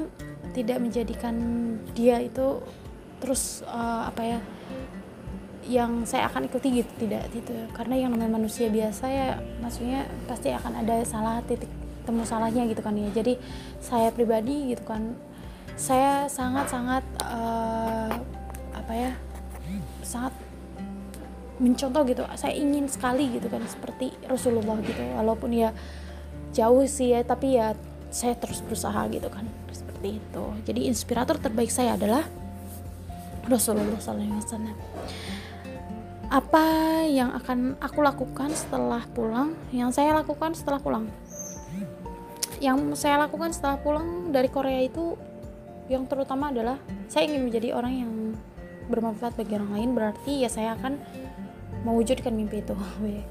tidak 0.53 0.79
menjadikan 0.79 1.35
dia 1.97 2.21
itu 2.21 2.61
terus 3.19 3.65
uh, 3.65 4.07
apa 4.07 4.21
ya 4.21 4.39
yang 5.65 6.05
saya 6.05 6.29
akan 6.29 6.45
ikuti 6.45 6.81
gitu 6.81 6.91
tidak 7.01 7.29
gitu. 7.33 7.53
Karena 7.73 7.97
yang 8.05 8.13
namanya 8.13 8.37
manusia 8.37 8.69
biasa 8.69 9.05
ya 9.09 9.27
maksudnya 9.59 10.05
pasti 10.29 10.53
akan 10.53 10.85
ada 10.85 11.01
salah 11.05 11.41
titik 11.45 11.69
temu 12.05 12.21
salahnya 12.21 12.69
gitu 12.69 12.81
kan 12.85 12.93
ya. 12.93 13.09
Jadi 13.11 13.37
saya 13.81 14.13
pribadi 14.13 14.73
gitu 14.73 14.85
kan 14.85 15.17
saya 15.75 16.29
sangat 16.31 16.71
sangat 16.71 17.03
uh, 17.25 18.13
apa 18.71 18.93
ya 18.93 19.11
sangat 20.05 20.33
mencontoh 21.57 22.05
gitu. 22.05 22.21
Saya 22.37 22.53
ingin 22.53 22.85
sekali 22.85 23.33
gitu 23.33 23.49
kan 23.49 23.65
seperti 23.65 24.13
Rasulullah 24.29 24.77
gitu. 24.85 25.01
Walaupun 25.17 25.49
ya 25.49 25.73
jauh 26.53 26.85
sih 26.85 27.11
ya 27.17 27.25
tapi 27.25 27.57
ya 27.57 27.73
saya 28.13 28.37
terus 28.37 28.61
berusaha 28.61 29.09
gitu 29.09 29.27
kan 29.33 29.49
seperti 29.73 30.21
itu. 30.21 30.45
Jadi 30.63 30.87
inspirator 30.87 31.41
terbaik 31.41 31.73
saya 31.73 31.97
adalah 31.97 32.23
Rasulullah 33.45 34.01
SAW 34.01 34.95
apa 36.29 36.65
yang 37.05 37.33
akan 37.37 37.77
aku 37.77 37.99
lakukan 38.01 38.49
setelah 38.53 39.03
pulang? 39.13 39.53
Yang 39.69 40.01
saya 40.01 40.17
lakukan 40.17 40.57
setelah 40.57 40.79
pulang. 40.81 41.05
Yang 42.57 42.97
saya 42.97 43.21
lakukan 43.21 43.51
setelah 43.53 43.77
pulang 43.77 44.31
dari 44.31 44.49
Korea 44.49 44.81
itu 44.81 45.19
yang 45.85 46.09
terutama 46.09 46.49
adalah 46.49 46.81
saya 47.05 47.29
ingin 47.29 47.45
menjadi 47.45 47.77
orang 47.77 47.93
yang 47.93 48.13
bermanfaat 48.89 49.37
bagi 49.37 49.57
orang 49.57 49.71
lain 49.73 49.89
berarti 49.93 50.45
ya 50.45 50.49
saya 50.49 50.73
akan 50.77 50.97
mewujudkan 51.85 52.33
mimpi 52.33 52.65
itu. 52.65 52.73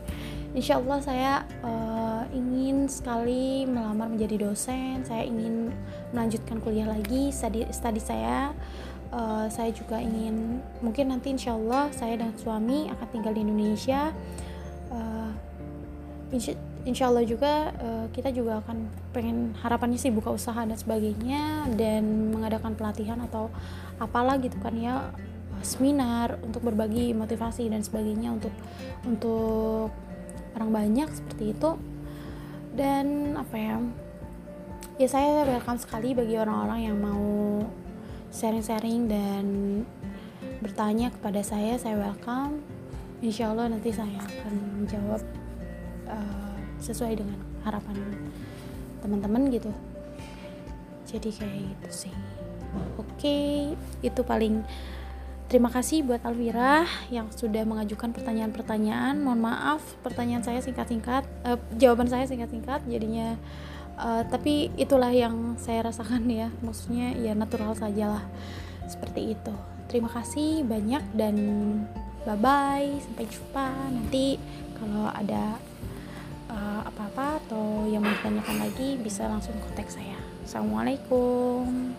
Insya 0.59 0.78
Allah 0.78 0.98
saya 1.02 1.33
uh, 1.66 2.22
ingin 2.30 2.87
sekali 2.87 3.66
melamar 3.66 4.07
menjadi 4.07 4.46
dosen 4.46 5.02
saya 5.02 5.26
ingin 5.26 5.74
melanjutkan 6.14 6.62
kuliah 6.62 6.87
lagi 6.87 7.35
studi, 7.35 7.66
studi 7.74 7.98
saya 7.98 8.54
uh, 9.14 9.46
saya 9.46 9.70
juga 9.70 10.03
ingin 10.03 10.59
mungkin 10.83 11.14
nanti 11.14 11.31
insya 11.31 11.55
Allah 11.55 11.88
saya 11.94 12.18
dan 12.18 12.35
suami 12.35 12.90
akan 12.90 13.07
tinggal 13.14 13.33
di 13.33 13.46
Indonesia. 13.46 14.11
Uh, 14.90 15.31
insya, 16.35 16.59
insya 16.83 17.09
Allah 17.09 17.22
juga 17.24 17.70
uh, 17.79 18.07
kita 18.11 18.35
juga 18.35 18.61
akan 18.61 18.90
pengen 19.14 19.55
harapannya 19.62 19.96
sih 19.96 20.11
buka 20.11 20.35
usaha 20.35 20.59
dan 20.66 20.74
sebagainya 20.74 21.70
dan 21.79 22.35
mengadakan 22.35 22.74
pelatihan 22.74 23.22
atau 23.22 23.48
apalah 24.03 24.37
gitu 24.42 24.59
kan 24.59 24.74
ya 24.74 25.14
seminar 25.64 26.37
untuk 26.44 26.61
berbagi 26.66 27.16
motivasi 27.16 27.72
dan 27.72 27.81
sebagainya 27.81 28.37
untuk 28.37 28.53
untuk 29.07 29.94
orang 30.59 30.70
banyak 30.74 31.09
seperti 31.14 31.55
itu. 31.55 31.70
Dan 32.74 33.38
apa 33.38 33.55
ya 33.55 33.79
ya 34.98 35.09
saya 35.11 35.46
welcome 35.46 35.79
sekali 35.79 36.11
bagi 36.14 36.35
orang-orang 36.38 36.81
yang 36.90 36.98
mau 36.98 37.22
sharing-sharing 38.34 39.06
dan 39.06 39.46
bertanya 40.58 41.14
kepada 41.14 41.38
saya 41.46 41.78
saya 41.78 41.94
welcome 41.94 42.58
insya 43.22 43.54
Allah 43.54 43.70
nanti 43.70 43.94
saya 43.94 44.18
akan 44.18 44.54
menjawab 44.82 45.22
uh, 46.10 46.56
sesuai 46.82 47.22
dengan 47.22 47.38
harapan 47.62 47.94
teman-teman 48.98 49.54
gitu 49.54 49.70
jadi 51.06 51.30
kayak 51.30 51.62
gitu 51.78 52.10
sih 52.10 52.14
oke 52.98 53.38
itu 54.02 54.20
paling 54.26 54.66
Terima 55.44 55.68
kasih 55.68 56.02
buat 56.08 56.24
Alvira 56.24 56.88
yang 57.12 57.28
sudah 57.28 57.68
mengajukan 57.68 58.16
pertanyaan-pertanyaan. 58.16 59.20
Mohon 59.20 59.52
maaf, 59.52 59.84
pertanyaan 60.00 60.40
saya 60.40 60.64
singkat-singkat, 60.64 61.22
uh, 61.44 61.60
jawaban 61.76 62.08
saya 62.08 62.24
singkat-singkat, 62.24 62.82
jadinya. 62.88 63.36
Uh, 63.94 64.26
tapi 64.26 64.74
itulah 64.74 65.14
yang 65.14 65.54
saya 65.54 65.87
rasakan 65.87 66.26
ya, 66.26 66.50
maksudnya 66.66 67.14
ya 67.14 67.33
natural 67.33 67.78
sajalah 67.78 68.26
seperti 68.90 69.38
itu. 69.38 69.54
Terima 69.87 70.11
kasih 70.11 70.66
banyak 70.66 71.04
dan 71.14 71.37
bye 72.26 72.35
bye, 72.35 72.90
sampai 73.04 73.24
jumpa 73.30 73.66
nanti 73.94 74.40
kalau 74.74 75.07
ada 75.14 75.61
uh, 76.50 76.83
apa-apa 76.90 77.38
atau 77.46 77.87
yang 77.87 78.02
mau 78.02 78.11
ditanyakan 78.11 78.66
lagi 78.66 78.98
bisa 78.98 79.30
langsung 79.30 79.54
kontak 79.62 79.87
saya. 79.87 80.18
Assalamualaikum. 80.42 81.94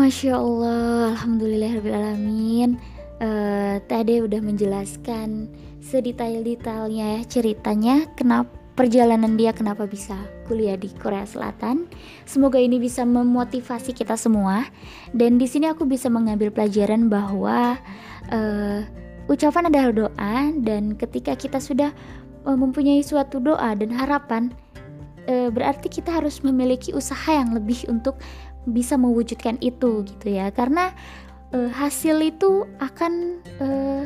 Masya 0.00 0.32
Allah, 0.32 1.12
Alhamdulillahirrahmanirrahim 1.12 2.80
uh, 3.20 3.76
Tadi 3.84 4.24
udah 4.24 4.40
menjelaskan 4.40 5.52
sedetail-detailnya 5.84 7.20
ya 7.20 7.22
ceritanya 7.28 8.08
Kenapa 8.16 8.48
perjalanan 8.80 9.36
dia 9.36 9.52
kenapa 9.52 9.84
bisa 9.84 10.16
kuliah 10.48 10.80
di 10.80 10.88
Korea 10.96 11.28
Selatan. 11.28 11.84
Semoga 12.24 12.56
ini 12.56 12.80
bisa 12.80 13.04
memotivasi 13.04 13.92
kita 13.92 14.16
semua. 14.16 14.64
Dan 15.12 15.36
di 15.36 15.44
sini 15.44 15.68
aku 15.68 15.84
bisa 15.84 16.08
mengambil 16.08 16.48
pelajaran 16.48 17.12
bahwa 17.12 17.76
uh, 18.32 18.80
Ucapan 19.28 19.68
adalah 19.68 19.92
doa 19.92 20.48
Dan 20.64 20.96
ketika 20.96 21.36
kita 21.36 21.60
sudah 21.60 21.92
uh, 22.48 22.56
mempunyai 22.56 23.04
suatu 23.04 23.36
doa 23.36 23.76
dan 23.76 23.92
harapan 23.92 24.48
Berarti 25.30 25.86
kita 25.86 26.10
harus 26.10 26.42
memiliki 26.42 26.90
usaha 26.90 27.30
yang 27.30 27.54
lebih 27.54 27.86
untuk 27.86 28.18
bisa 28.68 28.98
mewujudkan 29.00 29.56
itu 29.62 30.04
gitu 30.04 30.26
ya. 30.28 30.52
Karena 30.52 30.92
uh, 31.54 31.70
hasil 31.70 32.20
itu 32.20 32.66
akan 32.80 33.40
uh, 33.62 34.04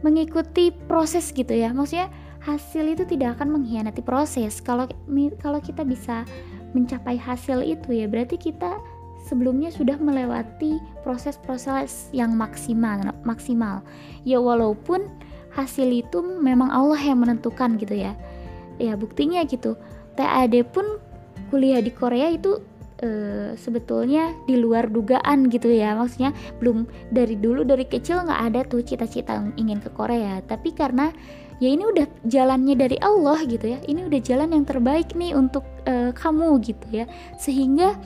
mengikuti 0.00 0.72
proses 0.88 1.32
gitu 1.32 1.52
ya. 1.52 1.72
Maksudnya 1.72 2.08
hasil 2.40 2.96
itu 2.96 3.04
tidak 3.04 3.38
akan 3.38 3.60
mengkhianati 3.60 4.00
proses. 4.00 4.64
Kalau 4.64 4.88
kalau 5.40 5.60
kita 5.60 5.84
bisa 5.84 6.24
mencapai 6.72 7.18
hasil 7.18 7.60
itu 7.66 7.90
ya 7.92 8.06
berarti 8.06 8.38
kita 8.38 8.78
sebelumnya 9.26 9.68
sudah 9.68 10.00
melewati 10.00 10.80
proses-proses 11.04 12.08
yang 12.16 12.32
maksimal 12.34 13.12
maksimal. 13.26 13.84
Ya 14.24 14.40
walaupun 14.40 15.04
hasil 15.52 15.86
itu 15.90 16.22
memang 16.22 16.72
Allah 16.72 17.00
yang 17.00 17.20
menentukan 17.20 17.76
gitu 17.76 17.92
ya. 17.92 18.16
Ya 18.80 18.96
buktinya 18.96 19.44
gitu. 19.44 19.76
TAD 20.16 20.64
pun 20.72 20.98
kuliah 21.52 21.84
di 21.84 21.92
Korea 21.92 22.32
itu 22.32 22.62
uh, 23.02 23.56
sebetulnya 23.56 24.32
di 24.46 24.56
luar 24.60 24.88
dugaan 24.88 25.48
gitu 25.48 25.68
ya. 25.72 25.96
Maksudnya 25.96 26.36
belum 26.60 26.86
dari 27.12 27.36
dulu 27.36 27.64
dari 27.66 27.84
kecil 27.84 28.24
nggak 28.24 28.40
ada 28.52 28.60
tuh 28.68 28.84
cita-cita 28.84 29.40
ingin 29.56 29.80
ke 29.80 29.90
Korea. 29.92 30.40
Tapi 30.44 30.72
karena 30.72 31.12
ya 31.60 31.68
ini 31.68 31.84
udah 31.84 32.06
jalannya 32.28 32.76
dari 32.76 32.96
Allah 33.02 33.40
gitu 33.44 33.76
ya. 33.76 33.78
Ini 33.84 34.08
udah 34.08 34.20
jalan 34.22 34.54
yang 34.54 34.64
terbaik 34.64 35.12
nih 35.16 35.32
untuk 35.36 35.64
uh, 35.88 36.12
kamu 36.14 36.60
gitu 36.64 36.86
ya. 36.92 37.04
Sehingga 37.36 37.96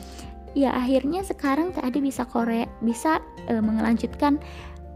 ya 0.54 0.70
akhirnya 0.74 1.26
sekarang 1.26 1.74
tadi 1.74 1.98
bisa 1.98 2.22
Korea 2.24 2.70
bisa 2.80 3.18
uh, 3.50 3.62
melanjutkan 3.62 4.38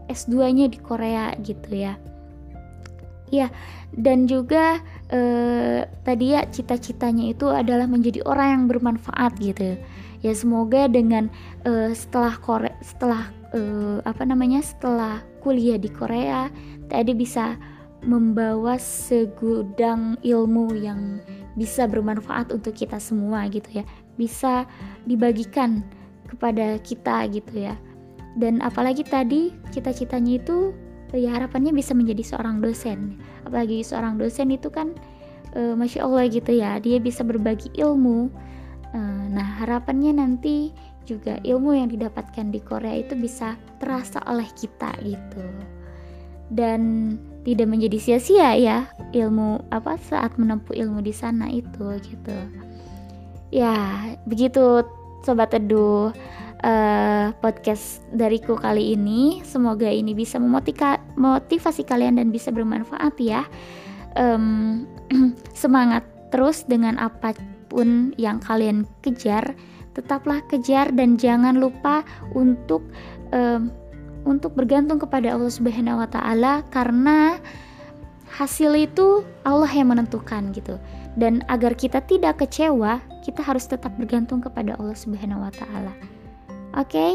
S2-nya 0.09 0.71
di 0.71 0.79
Korea 0.81 1.35
gitu 1.43 1.69
ya 1.75 1.99
ya 3.29 3.47
dan 3.95 4.29
juga 4.29 4.81
eh, 5.09 5.85
tadi 6.05 6.37
ya 6.37 6.45
cita-citanya 6.45 7.33
itu 7.33 7.49
adalah 7.49 7.89
menjadi 7.89 8.21
orang 8.25 8.47
yang 8.53 8.63
bermanfaat 8.69 9.37
gitu. 9.41 9.77
Ya 10.19 10.33
semoga 10.35 10.91
dengan 10.91 11.31
eh, 11.65 11.95
setelah 11.95 12.37
Korea 12.37 12.75
setelah 12.83 13.31
eh, 13.55 13.97
apa 14.05 14.23
namanya 14.27 14.61
setelah 14.61 15.23
kuliah 15.41 15.79
di 15.79 15.89
Korea 15.89 16.51
tadi 16.91 17.15
bisa 17.17 17.57
membawa 18.05 18.79
segudang 18.79 20.15
ilmu 20.23 20.71
yang 20.77 21.19
bisa 21.59 21.83
bermanfaat 21.83 22.55
untuk 22.55 22.77
kita 22.77 23.01
semua 23.01 23.49
gitu 23.51 23.81
ya. 23.81 23.85
Bisa 24.15 24.63
dibagikan 25.03 25.83
kepada 26.29 26.77
kita 26.79 27.27
gitu 27.33 27.67
ya. 27.67 27.75
Dan 28.37 28.61
apalagi 28.61 29.03
tadi 29.03 29.51
cita-citanya 29.73 30.39
itu 30.39 30.71
ya 31.17 31.33
harapannya 31.37 31.73
bisa 31.73 31.95
menjadi 31.97 32.35
seorang 32.35 32.61
dosen. 32.61 33.17
Apalagi 33.47 33.81
seorang 33.81 34.19
dosen 34.21 34.53
itu 34.53 34.69
kan 34.69 34.93
e, 35.55 35.73
masya 35.73 36.05
allah 36.05 36.25
gitu 36.29 36.51
ya 36.53 36.77
dia 36.77 37.01
bisa 37.01 37.25
berbagi 37.25 37.73
ilmu. 37.77 38.29
E, 38.93 38.99
nah 39.33 39.63
harapannya 39.63 40.21
nanti 40.21 40.75
juga 41.09 41.41
ilmu 41.41 41.73
yang 41.73 41.89
didapatkan 41.89 42.53
di 42.53 42.61
Korea 42.61 43.01
itu 43.01 43.17
bisa 43.17 43.57
terasa 43.81 44.21
oleh 44.29 44.45
kita 44.53 44.93
gitu. 45.01 45.45
Dan 46.53 47.13
tidak 47.45 47.69
menjadi 47.69 47.97
sia-sia 47.97 48.53
ya 48.57 48.77
ilmu 49.15 49.63
apa 49.73 49.97
saat 49.97 50.37
menempuh 50.37 50.73
ilmu 50.77 51.01
di 51.01 51.13
sana 51.13 51.49
itu 51.49 51.97
gitu. 52.05 52.37
Ya 53.49 53.73
begitu 54.29 54.85
sobat 55.25 55.49
teduh 55.49 56.13
uh, 56.63 57.31
podcast 57.39 58.03
dariku 58.11 58.55
kali 58.59 58.95
ini. 58.95 59.41
Semoga 59.45 59.87
ini 59.87 60.15
bisa 60.15 60.39
memotivasi 60.39 61.83
kalian 61.87 62.19
dan 62.19 62.29
bisa 62.33 62.51
bermanfaat 62.51 63.15
ya. 63.19 63.45
Um, 64.17 64.85
semangat 65.61 66.03
terus 66.33 66.65
dengan 66.65 66.97
apa 66.99 67.35
pun 67.69 68.11
yang 68.17 68.41
kalian 68.43 68.83
kejar. 69.05 69.55
Tetaplah 69.93 70.45
kejar 70.47 70.93
dan 70.95 71.19
jangan 71.19 71.59
lupa 71.59 72.05
untuk 72.31 72.85
um, 73.35 73.73
untuk 74.27 74.53
bergantung 74.55 74.99
kepada 74.99 75.33
Allah 75.33 75.51
Subhanahu 75.51 75.99
wa 76.03 76.09
taala 76.09 76.61
karena 76.69 77.39
hasil 78.29 78.77
itu 78.77 79.25
Allah 79.43 79.71
yang 79.71 79.91
menentukan 79.91 80.53
gitu. 80.53 80.77
Dan 81.17 81.43
agar 81.49 81.73
kita 81.75 82.05
tidak 82.05 82.39
kecewa, 82.39 83.01
kita 83.25 83.43
harus 83.43 83.65
tetap 83.67 83.91
bergantung 83.97 84.39
kepada 84.39 84.77
Allah 84.77 84.95
Subhanahu 84.95 85.41
wa 85.41 85.51
taala. 85.51 86.18
Oke, 86.79 86.95
okay? 86.95 87.13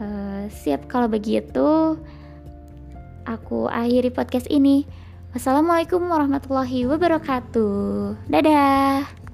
uh, 0.00 0.04
eh, 0.08 0.42
siap 0.48 0.88
kalau 0.88 1.04
begitu. 1.04 2.00
Aku 3.28 3.68
akhiri 3.68 4.08
podcast 4.08 4.48
ini. 4.48 4.88
Wassalamualaikum 5.36 6.00
warahmatullahi 6.00 6.88
wabarakatuh. 6.88 8.16
Dadah. 8.24 9.25